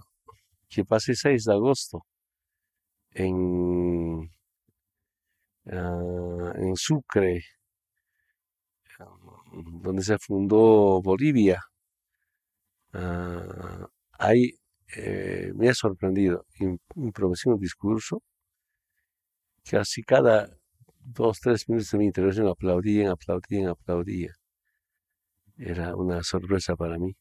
[0.70, 2.06] que pasé 6 de agosto
[3.12, 4.32] en,
[5.72, 7.44] ah, en Sucre,
[9.84, 11.62] donde se fundó Bolivia,
[12.94, 14.58] uh, ahí
[14.96, 16.46] eh, me ha sorprendido.
[16.96, 18.22] Improvisé un discurso
[19.70, 20.50] casi cada
[21.00, 24.34] dos, tres minutos de mi intervención aplaudían, aplaudían, aplaudían.
[25.58, 27.16] Era una sorpresa para mí.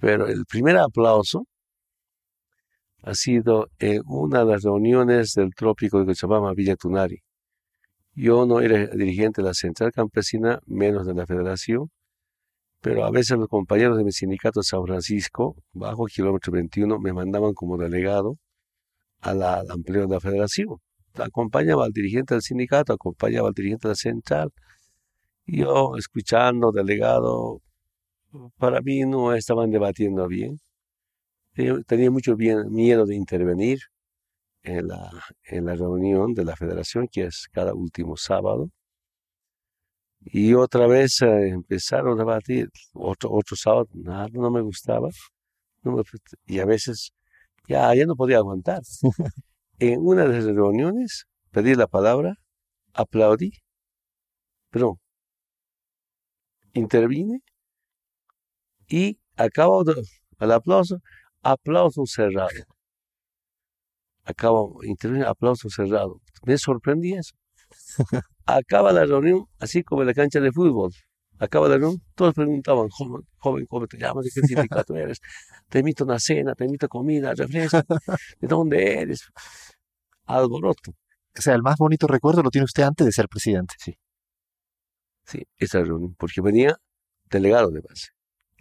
[0.00, 1.46] Pero el primer aplauso
[3.02, 7.22] ha sido en una de las reuniones del trópico de Cochabamba, Villa Tunari.
[8.14, 11.90] Yo no era dirigente de la Central Campesina, menos de la Federación,
[12.82, 17.54] pero a veces los compañeros de mi sindicato San Francisco, bajo kilómetro 21, me mandaban
[17.54, 18.38] como delegado
[19.20, 20.78] a la, al empleo de la Federación.
[21.14, 24.50] Acompañaba al dirigente del sindicato, acompañaba al dirigente de la Central.
[25.46, 27.60] Yo, escuchando, delegado,
[28.58, 30.58] para mí no estaban debatiendo bien.
[31.86, 33.78] Tenía mucho miedo de intervenir
[34.64, 38.70] en la reunión de la federación, que es cada último sábado.
[40.24, 45.08] Y otra vez eh, empezaron a debatir, otro, otro sábado, nada, no me gustaba.
[46.46, 47.12] y a veces
[47.68, 48.82] ya, ya no podía aguantar.
[49.78, 52.34] en una de las reuniones pedí la palabra,
[52.94, 53.52] aplaudí,
[54.70, 54.98] perdón,
[56.74, 57.40] intervine
[58.88, 59.94] y acabo de,
[60.38, 60.98] al aplauso,
[61.42, 62.50] aplauso cerrado.
[64.24, 66.20] Acabo, intervine, aplauso cerrado.
[66.44, 67.34] Me sorprendí eso.
[68.46, 70.92] Acaba la reunión, así como en la cancha de fútbol.
[71.38, 74.24] Acaba la reunión, todos preguntaban, joven, joven, ¿cómo te llamas?
[74.24, 75.18] ¿De qué sindicato eres?
[75.68, 77.82] Te invito a una cena, te invito a comida, refresco.
[78.40, 79.28] ¿De dónde eres?
[80.26, 80.92] Alboroto.
[81.36, 83.74] O sea, el más bonito recuerdo lo tiene usted antes de ser presidente.
[83.78, 83.96] Sí.
[85.24, 86.76] Sí, esa reunión, porque venía
[87.30, 88.08] delegado de base.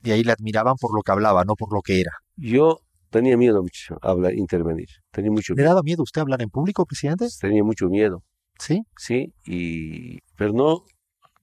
[0.03, 2.11] Y ahí le admiraban por lo que hablaba, no por lo que era.
[2.35, 4.87] Yo tenía miedo mucho a hablar, intervenir.
[5.11, 7.27] Tenía mucho ¿Le daba miedo usted hablar en público, presidente?
[7.39, 8.23] Tenía mucho miedo.
[8.61, 8.83] Sí.
[8.95, 10.85] Sí, y, pero no,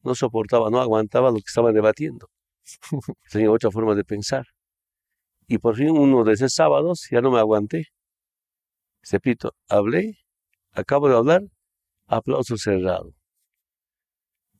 [0.05, 2.29] no soportaba, no aguantaba lo que estaban debatiendo.
[3.33, 4.45] Tenía otra forma de pensar.
[5.49, 7.87] Y por fin uno de esos sábados ya no me aguanté.
[9.11, 10.19] Repito, hablé,
[10.73, 11.43] acabo de hablar,
[12.07, 13.13] aplauso cerrado.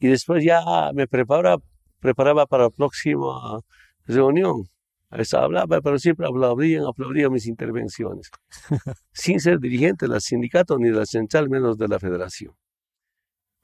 [0.01, 0.61] Y después ya
[0.95, 1.63] me preparaba,
[2.01, 3.61] preparaba para la próxima
[4.07, 4.65] reunión.
[5.11, 8.31] Hablaba, pero siempre aplaudían, aplaudían mis intervenciones.
[9.13, 12.55] sin ser dirigente del sindicato ni de la central, menos de la federación.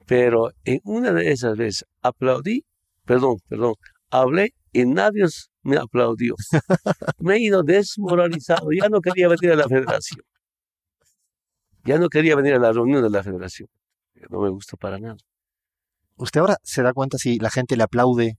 [0.05, 2.65] Pero en una de esas veces aplaudí,
[3.05, 3.75] perdón, perdón,
[4.09, 5.25] hablé y nadie
[5.63, 6.35] me aplaudió.
[7.19, 10.21] Me he ido desmoralizado, ya no quería venir a la federación.
[11.85, 13.69] Ya no quería venir a la reunión de la federación.
[14.29, 15.17] No me gusta para nada.
[16.17, 18.37] ¿Usted ahora se da cuenta si la gente le aplaude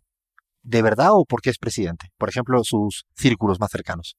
[0.66, 2.08] de verdad o porque es presidente?
[2.18, 4.16] Por ejemplo, sus círculos más cercanos.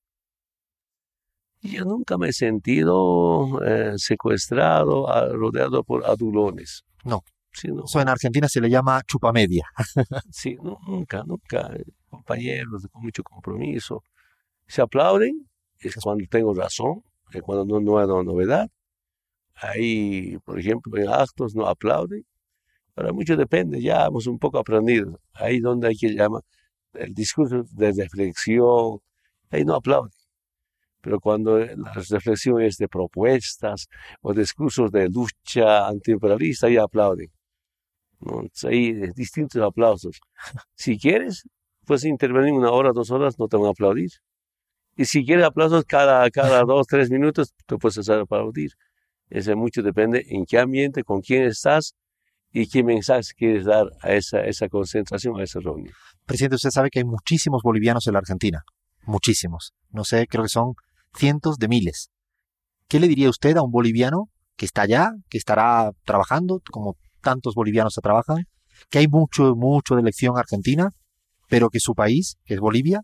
[1.61, 6.83] Yo nunca me he sentido eh, secuestrado, rodeado por adulones.
[7.03, 7.23] No.
[7.51, 9.65] Eso en Argentina se le llama chupamedia.
[10.31, 11.71] sí, nunca, nunca.
[12.07, 14.03] Compañeros con mucho compromiso.
[14.67, 18.69] Se aplauden, es cuando tengo razón, es cuando no, no hay novedad.
[19.55, 22.23] Ahí, por ejemplo, en actos no aplauden.
[22.97, 25.19] Pero mucho depende, ya hemos un poco aprendido.
[25.35, 26.41] Ahí donde hay que llamar
[26.93, 29.01] el discurso de reflexión,
[29.51, 30.11] ahí no aplauden.
[31.01, 33.87] Pero cuando la reflexión es de propuestas
[34.21, 37.29] o discursos de lucha antiimperialista, ahí aplauden.
[38.19, 38.47] ¿no?
[38.63, 40.19] Ahí distintos aplausos.
[40.73, 41.47] Si quieres,
[41.85, 44.09] puedes intervenir una hora, dos horas, no te van a aplaudir.
[44.95, 48.71] Y si quieres aplausos cada, cada dos, tres minutos, te puedes hacer aplaudir.
[49.29, 51.93] Eso mucho depende en qué ambiente, con quién estás
[52.51, 55.93] y qué mensaje quieres dar a esa, concentración, a esa reunión.
[56.25, 58.63] Presidente, usted sabe que hay muchísimos bolivianos en la Argentina.
[59.05, 59.73] Muchísimos.
[59.89, 60.73] No sé, creo que son
[61.15, 62.09] cientos de miles.
[62.87, 67.53] ¿Qué le diría usted a un boliviano que está allá, que estará trabajando, como tantos
[67.53, 68.45] bolivianos se trabajan,
[68.89, 70.91] que hay mucho, mucho de elección argentina,
[71.47, 73.01] pero que su país, que es Bolivia,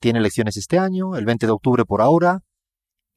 [0.00, 2.40] tiene elecciones este año, el 20 de octubre por ahora.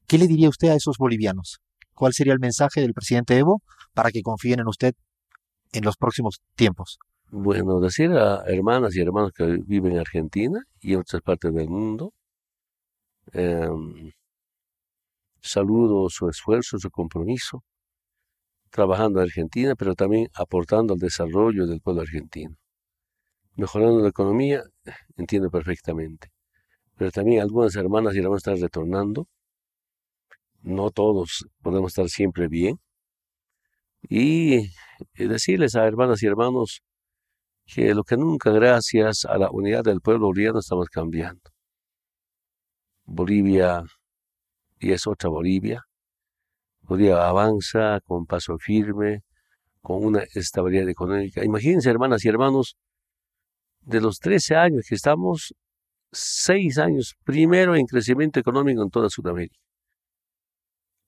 [0.07, 1.59] ¿Qué le diría usted a esos bolivianos?
[1.93, 4.93] ¿Cuál sería el mensaje del presidente Evo para que confíen en usted
[5.75, 6.97] en los próximos tiempos?
[7.31, 11.69] Bueno, decir a hermanas y hermanos que viven en Argentina y en otras partes del
[11.69, 12.13] mundo,
[13.33, 14.11] em,
[15.41, 17.63] saludo su esfuerzo, su compromiso,
[18.69, 22.55] trabajando en Argentina, pero también aportando al desarrollo del pueblo argentino.
[23.55, 24.63] Mejorando la economía,
[25.17, 26.29] entiendo perfectamente.
[26.97, 29.27] Pero también algunas hermanas y hermanos están retornando.
[30.61, 32.79] No todos podemos estar siempre bien.
[34.09, 34.71] Y
[35.13, 36.81] decirles a hermanas y hermanos
[37.65, 41.51] que lo que nunca, gracias a la unidad del pueblo boliviano, estamos cambiando.
[43.05, 43.83] Bolivia
[44.79, 45.83] y es otra Bolivia,
[46.81, 49.21] Bolivia avanza con paso firme,
[49.81, 51.43] con una estabilidad económica.
[51.43, 52.75] Imagínense, hermanas y hermanos,
[53.81, 55.53] de los 13 años que estamos,
[56.11, 59.59] 6 años primero en crecimiento económico en toda Sudamérica.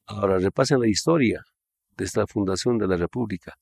[0.05, 1.43] Ahora repasen la historia
[1.97, 3.57] de esta fundación de la República.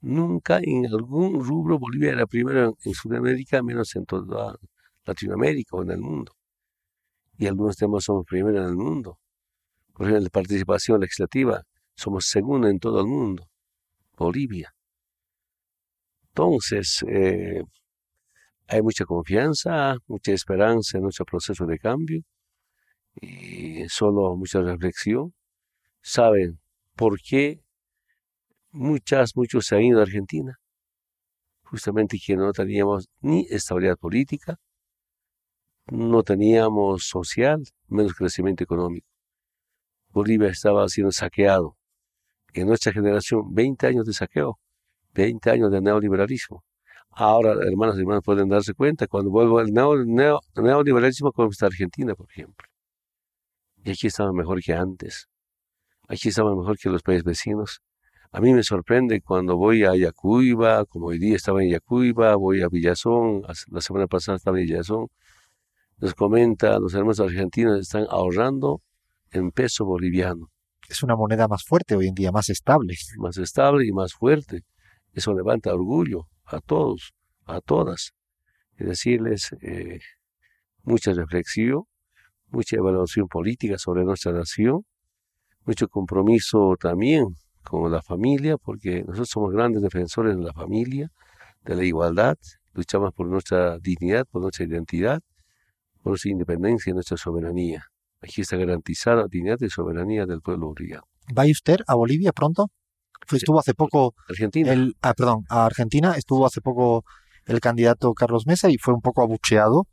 [0.00, 4.56] Nunca en algún rubro Bolivia era primero en Sudamérica, menos en toda
[5.04, 6.32] Latinoamérica o en el mundo.
[7.38, 9.18] Y algunos temas somos primero en el mundo.
[9.92, 11.62] Por ejemplo, la participación legislativa,
[11.96, 13.48] somos segundo en todo el mundo,
[14.16, 14.74] Bolivia.
[16.28, 17.62] Entonces, eh,
[18.66, 22.22] hay mucha confianza, mucha esperanza en nuestro proceso de cambio
[23.20, 25.32] y solo mucha reflexión.
[26.02, 26.60] Saben
[26.96, 27.63] por qué
[28.74, 30.58] muchas, muchos se han ido a Argentina.
[31.62, 34.58] Justamente que no teníamos ni estabilidad política,
[35.86, 39.06] no teníamos social, menos crecimiento económico.
[40.08, 41.76] Bolivia estaba siendo saqueado.
[42.52, 44.58] En nuestra generación, 20 años de saqueo,
[45.12, 46.62] 20 años de neoliberalismo.
[47.10, 52.28] Ahora, hermanos y hermanos, pueden darse cuenta cuando vuelvo el neoliberalismo como está Argentina, por
[52.30, 52.68] ejemplo.
[53.84, 55.28] Y aquí estaba mejor que antes.
[56.08, 57.80] Aquí estamos mejor que los países vecinos.
[58.34, 62.62] A mí me sorprende cuando voy a Yacuiba, como hoy día estaba en Yacuiba, voy
[62.62, 65.06] a Villazón, la semana pasada estaba en Villazón,
[65.98, 68.82] nos comenta, los hermanos argentinos están ahorrando
[69.30, 70.50] en peso boliviano.
[70.88, 72.96] Es una moneda más fuerte hoy en día, más estable.
[73.18, 74.62] Más estable y más fuerte.
[75.12, 78.14] Eso levanta orgullo a todos, a todas.
[78.76, 80.00] Y decirles eh,
[80.82, 81.84] mucha reflexión,
[82.48, 84.84] mucha evaluación política sobre nuestra nación,
[85.64, 91.10] mucho compromiso también con la familia, porque nosotros somos grandes defensores de la familia,
[91.64, 92.36] de la igualdad,
[92.74, 95.22] luchamos por nuestra dignidad, por nuestra identidad,
[96.02, 97.86] por nuestra independencia y nuestra soberanía.
[98.20, 101.04] Aquí está garantizada la dignidad y soberanía del pueblo boliviano.
[101.36, 102.70] ¿Va usted a Bolivia pronto?
[103.32, 104.14] Estuvo hace poco.
[104.28, 104.72] Argentina.
[104.72, 106.14] El, ah, perdón, a Argentina.
[106.16, 107.04] Estuvo hace poco
[107.46, 109.86] el candidato Carlos Mesa y fue un poco abucheado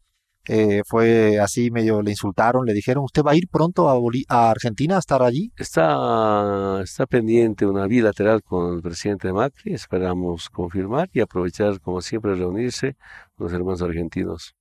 [0.47, 3.95] eh, fue así medio le insultaron, le dijeron, ¿usted va a ir pronto a,
[4.27, 5.51] a Argentina a estar allí?
[5.56, 12.36] Está, está pendiente una bilateral con el presidente Macri, esperamos confirmar y aprovechar, como siempre,
[12.36, 12.95] reunirse
[13.36, 14.56] con los hermanos argentinos,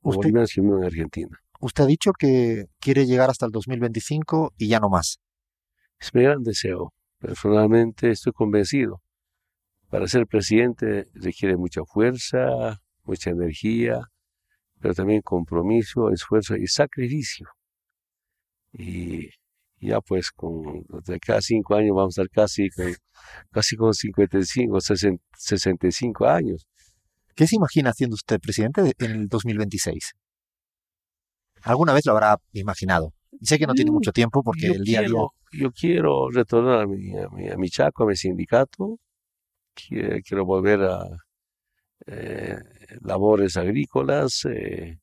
[0.00, 1.38] usted, en Argentina.
[1.60, 5.18] Usted ha dicho que quiere llegar hasta el 2025 y ya no más.
[5.98, 6.92] Es mi gran deseo.
[7.18, 9.00] Personalmente estoy convencido.
[9.88, 14.10] Para ser presidente requiere mucha fuerza, mucha energía,
[14.84, 17.48] pero también compromiso, esfuerzo y sacrificio.
[18.70, 19.30] Y
[19.80, 22.94] ya pues con de cada cinco años vamos a estar casi con,
[23.50, 24.78] casi con 55,
[25.38, 26.66] 65 años.
[27.34, 30.12] ¿Qué se imagina haciendo usted presidente en el 2026?
[31.62, 33.14] ¿Alguna vez lo habrá imaginado?
[33.40, 35.18] sé que no tiene mm, mucho tiempo porque el día a día...
[35.52, 38.98] Yo quiero retornar a mi, a mi, a mi Chaco, a mi sindicato.
[39.74, 41.08] quiero volver a,
[42.06, 42.58] eh,
[43.00, 44.44] labores agrícolas.
[44.46, 44.98] Eh,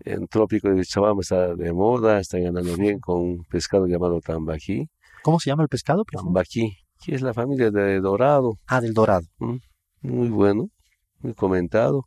[0.00, 4.88] en trópico de Chabamba está de moda, está ganando bien con un pescado llamado tambaquí.
[5.22, 6.04] ¿Cómo se llama el pescado?
[6.10, 8.58] Tambaquí, que es la familia de dorado.
[8.66, 9.26] Ah, del dorado.
[9.38, 9.56] Mm,
[10.02, 10.68] muy bueno,
[11.20, 12.06] muy comentado.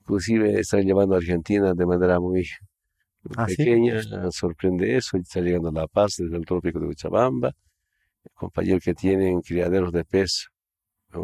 [0.00, 2.46] Inclusive están llevando a Argentina de manera muy
[3.36, 7.52] ah, pequeña, sorprende eso, está llegando a La Paz desde el trópico de Chabamba,
[8.22, 10.48] el compañero que tienen criaderos de pez,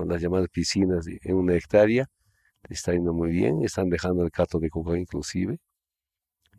[0.07, 2.07] las llamadas piscinas en una hectárea,
[2.69, 5.59] está yendo muy bien, están dejando el cato de coco inclusive.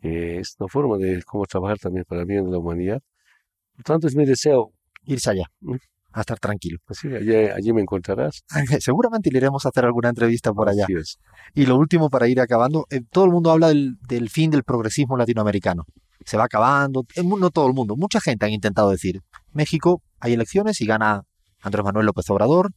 [0.02, 3.00] Eh, es una forma de cómo trabajar también para bien de la humanidad.
[3.76, 4.72] Por tanto, es mi deseo.
[5.04, 5.46] Irse allá,
[6.12, 6.78] a estar tranquilo.
[6.84, 8.44] Pues sí, allí, me encontrarás.
[8.80, 10.86] Seguramente le iremos a hacer alguna entrevista por allá.
[11.54, 14.64] Y lo último, para ir acabando, eh, todo el mundo habla del, del fin del
[14.64, 15.84] progresismo latinoamericano.
[16.24, 20.80] Se va acabando, no todo el mundo, mucha gente han intentado decir, México, hay elecciones
[20.80, 21.24] y gana
[21.60, 22.70] Andrés Manuel López Obrador,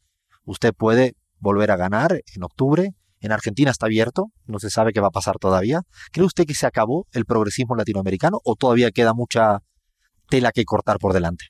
[0.46, 5.00] usted puede volver a ganar en octubre, en Argentina está abierto, no se sabe qué
[5.00, 5.82] va a pasar todavía.
[6.12, 9.60] ¿Cree usted que se acabó el progresismo latinoamericano o todavía queda mucha
[10.30, 11.46] tela que cortar por delante?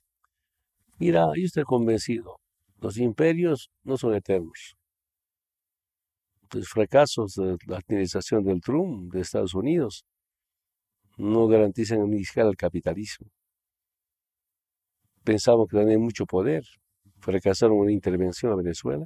[0.97, 2.37] Mira, yo estoy convencido,
[2.79, 4.75] los imperios no son eternos.
[6.53, 10.05] Los fracasos de la administración del Trump de Estados Unidos
[11.17, 13.27] no garantizan ni siquiera el capitalismo.
[15.23, 16.63] Pensamos que tenían mucho poder,
[17.19, 19.05] fracasaron una intervención a Venezuela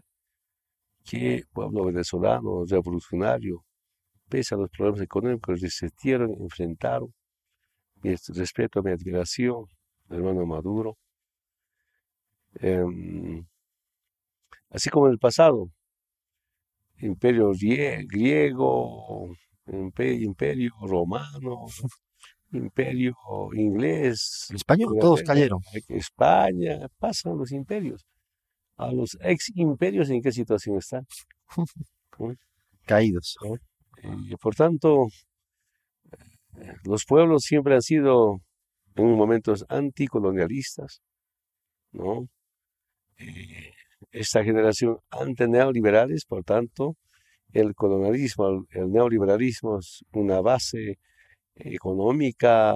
[1.10, 3.66] que pueblo venezolano revolucionario,
[4.30, 7.12] pese a los problemas económicos, resistieron, enfrentaron.
[8.04, 9.66] Mi respeto, mi admiración,
[10.10, 10.98] hermano Maduro.
[12.54, 13.44] Em,
[14.70, 15.72] así como en el pasado,
[17.00, 21.66] imperio griego, imperio, romano,
[22.52, 23.16] imperio
[23.54, 24.46] inglés.
[24.52, 25.60] El español, todos cayeron.
[25.88, 28.06] España, pasan los imperios
[28.80, 31.06] a los ex imperios en qué situación están.
[32.86, 33.38] Caídos.
[34.24, 35.08] Y por tanto,
[36.86, 38.40] los pueblos siempre han sido
[38.96, 41.02] en momentos anticolonialistas,
[41.92, 42.28] ¿no?
[44.12, 46.96] Esta generación ante neoliberales, por tanto,
[47.52, 51.00] el colonialismo, el neoliberalismo es una base
[51.56, 52.76] económica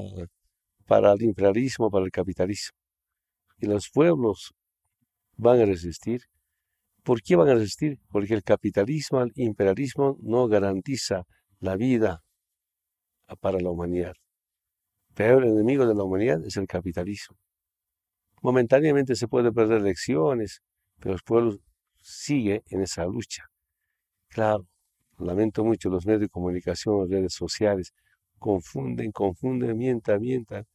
[0.85, 2.77] para el imperialismo, para el capitalismo.
[3.57, 4.53] Y los pueblos
[5.37, 6.21] van a resistir.
[7.03, 7.99] ¿Por qué van a resistir?
[8.09, 11.23] Porque el capitalismo, el imperialismo no garantiza
[11.59, 12.23] la vida
[13.39, 14.13] para la humanidad.
[15.13, 17.37] Peor enemigo de la humanidad es el capitalismo.
[18.41, 20.61] Momentáneamente se puede perder elecciones,
[20.99, 21.57] pero el pueblo
[22.01, 23.45] sigue en esa lucha.
[24.27, 24.67] Claro,
[25.17, 27.93] lamento mucho los medios de comunicación, las redes sociales,
[28.39, 30.65] confunden, confunden, mientan, mientan,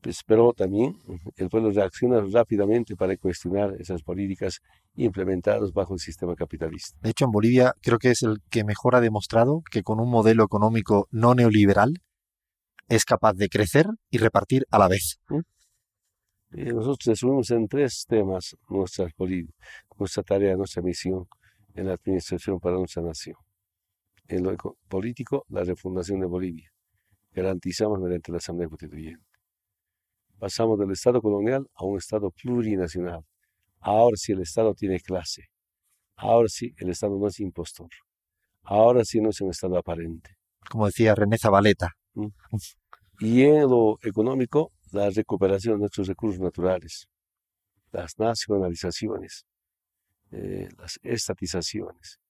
[0.00, 0.96] pues, pero también
[1.36, 4.60] el pueblo reacciona rápidamente para cuestionar esas políticas
[4.94, 6.98] implementadas bajo el sistema capitalista.
[7.02, 10.10] De hecho, en Bolivia creo que es el que mejor ha demostrado que con un
[10.10, 11.94] modelo económico no neoliberal
[12.88, 15.20] es capaz de crecer y repartir a la vez.
[16.50, 19.08] Nosotros resumimos en tres temas nuestra,
[19.98, 21.26] nuestra tarea, nuestra misión
[21.74, 23.36] en la administración para nuestra nación.
[24.26, 24.56] En lo
[24.88, 26.70] político, la refundación de Bolivia.
[27.32, 29.27] Garantizamos mediante la Asamblea Constituyente.
[30.38, 33.24] Pasamos del Estado colonial a un Estado plurinacional.
[33.80, 35.50] Ahora sí el Estado tiene clase.
[36.16, 37.88] Ahora sí el Estado no es impostor.
[38.62, 40.36] Ahora sí no es un Estado aparente.
[40.70, 41.96] Como decía René Zabaleta.
[42.14, 42.28] ¿Mm?
[43.20, 47.08] Y en lo económico, la recuperación de nuestros recursos naturales,
[47.90, 49.44] las nacionalizaciones,
[50.30, 52.20] eh, las estatizaciones.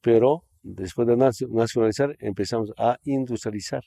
[0.00, 3.84] Pero después de nacionalizar, empezamos a industrializar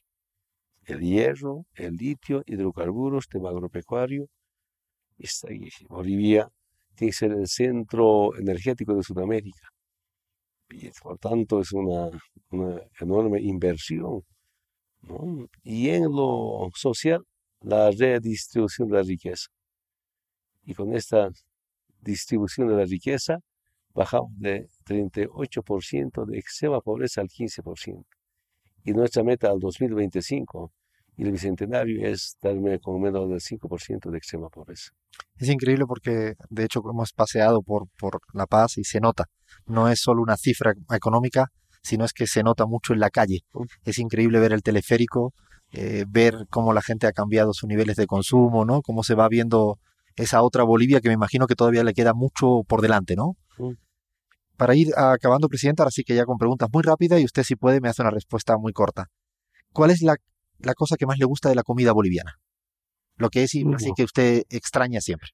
[0.90, 4.28] el hierro, el litio, hidrocarburos, tema agropecuario.
[5.90, 6.50] Bolivia
[6.96, 9.68] tiene que ser el centro energético de Sudamérica.
[10.72, 12.10] Y por tanto es una,
[13.00, 14.24] enorme inversión.
[15.64, 17.24] Y en lo social,
[17.62, 19.48] la redistribución de la riqueza.
[20.64, 21.30] Y con esta
[22.02, 23.40] distribución de la riqueza,
[23.94, 28.06] bajamos de 38% de extrema pobreza al 15%.
[28.86, 30.72] Y nuestra meta al 2025
[31.20, 34.92] y el bicentenario es darme con menos del 5% de extrema pobreza.
[35.36, 39.26] Es increíble porque de hecho hemos paseado por, por La Paz y se nota.
[39.66, 41.48] No es solo una cifra económica,
[41.84, 43.42] sino es que se nota mucho en la calle.
[43.84, 45.34] Es increíble ver el teleférico,
[45.74, 48.82] eh, ver cómo la gente ha cambiado sus niveles de consumo, ¿no?
[48.82, 49.78] Cómo se va viendo
[50.16, 53.36] esa otra Bolivia que me imagino que todavía le queda mucho por delante, ¿no?
[54.56, 57.58] Para ir acabando, Presidenta, ahora sí que ya con preguntas muy rápidas y usted si
[57.58, 59.08] puede me hace una respuesta muy corta.
[59.74, 60.16] ¿Cuál es la
[60.60, 62.40] la cosa que más le gusta de la comida boliviana?
[63.18, 65.30] Lo que es así que usted extraña siempre.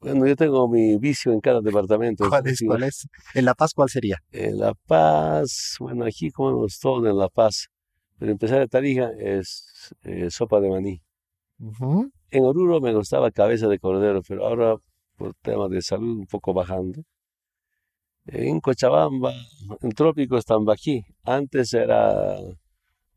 [0.00, 2.28] Bueno, yo tengo mi vicio en cada departamento.
[2.28, 2.60] ¿Cuál es?
[2.66, 3.08] ¿Cuál es?
[3.32, 4.18] ¿En La Paz cuál sería?
[4.32, 7.68] En La Paz, bueno, aquí comemos todo en La Paz.
[8.18, 11.02] Pero empezar de Tarija es eh, sopa de maní.
[12.30, 14.76] En Oruro me gustaba cabeza de cordero, pero ahora
[15.16, 17.02] por temas de salud un poco bajando.
[18.26, 19.32] En Cochabamba,
[19.80, 21.04] en Trópicos, Tambaquí.
[21.24, 22.36] Antes era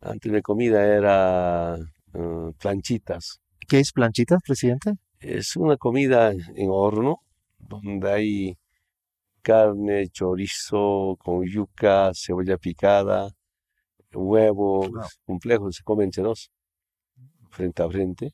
[0.09, 1.77] antes de comida era
[2.13, 3.39] uh, planchitas.
[3.67, 4.93] ¿Qué es planchitas, presidente?
[5.19, 7.21] Es una comida en horno
[7.59, 8.57] donde hay
[9.41, 13.29] carne, chorizo con yuca, cebolla picada,
[14.13, 14.89] huevos
[15.25, 16.51] complejos, se comen dos,
[17.49, 18.31] frente a frente.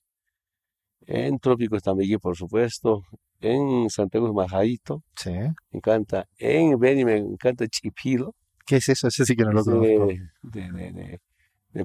[1.05, 3.03] En Trópicos también, por supuesto.
[3.41, 5.03] En Santiago Majadito.
[5.17, 5.32] Sí.
[5.32, 6.26] Me encanta.
[6.38, 8.34] En Beni me encanta chipilo.
[8.65, 9.09] ¿Qué es eso?
[9.09, 10.07] Ese sí que no lo conozco.
[10.07, 11.19] de, de, de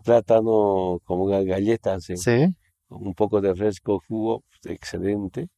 [0.03, 2.55] plátano como galletas, ¿Sí?
[2.89, 5.49] un poco de fresco jugo, excelente.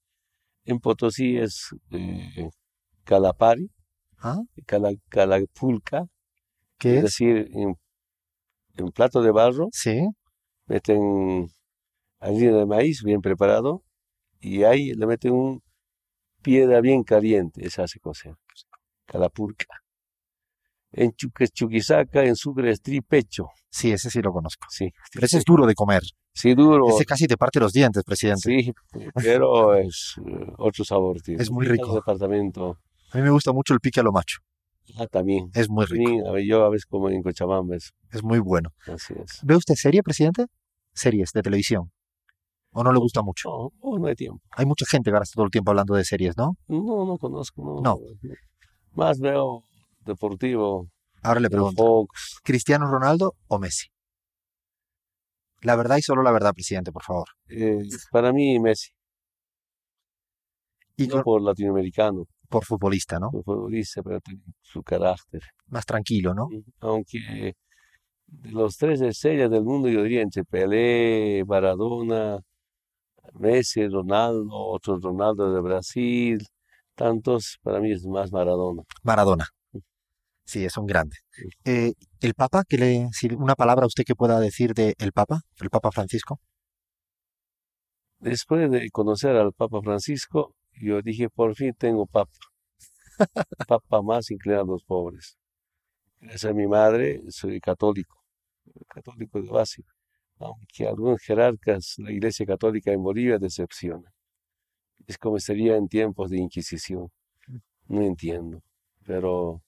[0.64, 2.48] En Potosí es eh,
[3.04, 3.70] calapari,
[4.18, 4.40] ¿Ah?
[5.08, 6.06] calapulca,
[6.78, 7.74] ¿Qué es, decir, en,
[8.76, 10.08] en, plato de barro, ¿Sí?
[10.66, 11.48] meten
[12.20, 13.82] harina de maíz bien preparado
[14.38, 15.62] y ahí le meten un
[16.42, 18.34] piedra bien caliente, esa hace cocer,
[19.06, 19.66] calapulca
[20.92, 23.46] en Chuquisaca, en Sucre es tripecho.
[23.68, 24.66] Sí, ese sí lo conozco.
[24.70, 24.90] Sí.
[25.12, 26.02] Pero ese es duro de comer.
[26.32, 26.88] Sí, duro.
[26.88, 28.40] Ese casi te parte los dientes, presidente.
[28.42, 28.72] Sí,
[29.14, 31.38] pero es eh, otro sabor, tío.
[31.38, 31.94] Es muy rico.
[31.94, 32.78] departamento.
[33.12, 34.38] A mí me gusta mucho el pique a lo macho.
[34.96, 35.50] Ah, también.
[35.54, 36.10] Es muy rico.
[36.10, 37.76] Sí, a ver, yo a veces como en Cochabamba.
[37.76, 38.70] Es, es muy bueno.
[38.86, 39.40] Así es.
[39.42, 40.46] ¿Ve usted serie, presidente?
[40.92, 41.92] Series de televisión.
[42.72, 43.48] ¿O no le gusta mucho?
[43.48, 44.40] No, no, no hay tiempo.
[44.56, 46.56] Hay mucha gente que ahora está todo el tiempo hablando de series, ¿no?
[46.68, 47.62] No, no conozco.
[47.62, 47.80] No.
[47.82, 47.98] no.
[48.92, 49.64] Más veo
[50.00, 50.88] deportivo.
[51.22, 52.06] Ahora le pregunto,
[52.42, 53.88] ¿Cristiano Ronaldo o Messi?
[55.62, 57.28] La verdad y solo la verdad, presidente, por favor.
[57.48, 58.90] Eh, para mí, Messi.
[60.96, 62.24] Y no por latinoamericano.
[62.48, 63.30] Por futbolista, ¿no?
[63.30, 64.18] Por futbolista, pero
[64.62, 65.42] su carácter.
[65.68, 66.48] Más tranquilo, ¿no?
[66.80, 67.54] Aunque
[68.26, 72.38] de los tres estrellas del mundo, yo diría entre Pelé, Maradona,
[73.34, 76.38] Messi, Ronaldo, otros Ronaldo de Brasil,
[76.94, 78.82] tantos, para mí es más Maradona.
[79.02, 79.46] Maradona.
[80.50, 81.16] Sí, es un grande.
[81.64, 82.64] Eh, ¿El Papa?
[82.68, 86.40] ¿qué le, si ¿Una palabra usted que pueda decir de el Papa, el Papa Francisco?
[88.18, 92.32] Después de conocer al Papa Francisco, yo dije, por fin tengo Papa.
[93.68, 95.38] Papa más inclinado a los pobres.
[96.22, 98.16] Esa es mi madre, soy católico,
[98.88, 99.84] católico de base.
[100.40, 104.10] Aunque algunos jerarcas, la Iglesia Católica en Bolivia decepciona.
[105.06, 107.08] Es como sería en tiempos de Inquisición.
[107.46, 107.58] Mm.
[107.86, 108.62] No entiendo.
[109.06, 109.62] Pero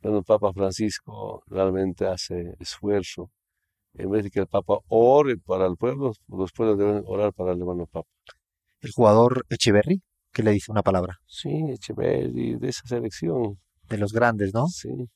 [0.00, 3.30] cuando el Papa Francisco realmente hace esfuerzo.
[3.94, 7.52] En vez de que el Papa ore para el pueblo, los pueblos deben orar para
[7.52, 8.08] el hermano Papa.
[8.80, 10.02] ¿El jugador Echeverry?
[10.32, 11.18] ¿Qué le dice una palabra?
[11.26, 13.58] Sí, Echeverry, de esa selección.
[13.88, 14.66] De los grandes, ¿no?
[14.68, 15.08] Sí.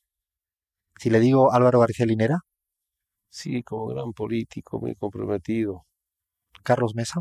[0.96, 2.40] Si le digo Álvaro García Linera.
[3.28, 5.84] Sí, como gran político, muy comprometido.
[6.64, 7.20] Carlos Mesa.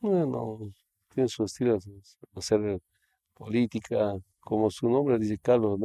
[0.00, 0.58] Bueno,
[1.08, 2.00] tiene su estilo de
[2.34, 2.80] hacer
[3.34, 5.78] política, como su nombre dice Carlos,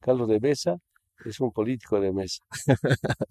[0.00, 0.78] Carlos de Mesa,
[1.24, 2.42] es un político de mesa.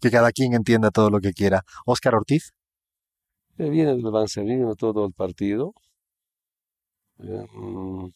[0.00, 1.62] que cada quien entienda todo lo que quiera.
[1.86, 2.52] Óscar Ortiz.
[3.58, 5.74] Eh, viene del bancerismo todo el partido.
[7.18, 8.12] Em,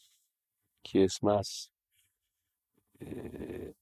[0.81, 1.71] ¿Qué es más?
[2.99, 3.73] Eh,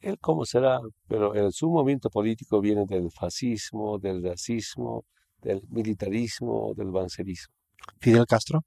[0.00, 5.04] él cómo será, pero su movimiento político viene del fascismo, del racismo,
[5.40, 7.54] del militarismo, del bancerismo.
[8.00, 8.64] Fidel Castro.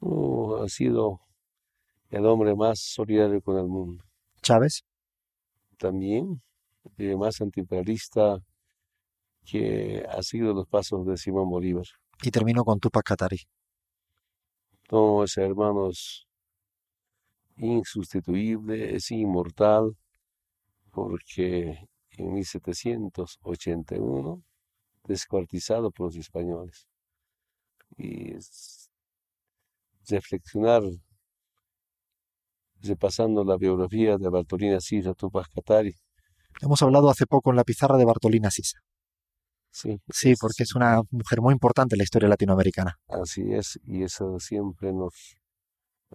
[0.00, 1.20] Uh, ha sido
[2.10, 4.04] el hombre más solidario con el mundo.
[4.42, 4.84] Chávez.
[5.78, 6.42] También,
[6.98, 8.42] eh, más antiimperialista
[9.44, 11.86] que ha seguido los pasos de Simón Bolívar.
[12.22, 13.40] Y termino con Tupac Katari.
[14.88, 16.26] Todos hermanos
[17.56, 19.96] insustituible, es inmortal,
[20.90, 24.42] porque en 1781
[25.04, 26.86] descuartizado por los españoles.
[27.96, 28.34] Y
[30.08, 30.82] reflexionar
[32.82, 35.94] repasando la biografía de Bartolina Sisa, Tupac Katari.
[36.60, 38.78] Hemos hablado hace poco en la pizarra de Bartolina Sisa.
[39.70, 42.98] Sí, sí, porque es una mujer muy importante en la historia latinoamericana.
[43.08, 45.36] Así es, y eso siempre nos,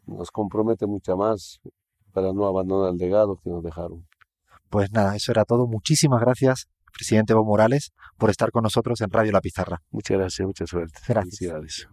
[0.06, 1.62] nos compromete mucho más
[2.12, 4.08] para no abandonar el legado que nos dejaron.
[4.70, 5.68] Pues nada, eso era todo.
[5.68, 9.82] Muchísimas gracias, presidente Evo Morales, por estar con nosotros en Radio La Pizarra.
[9.90, 11.00] Muchas gracias, mucha suerte.
[11.08, 11.88] Gracias.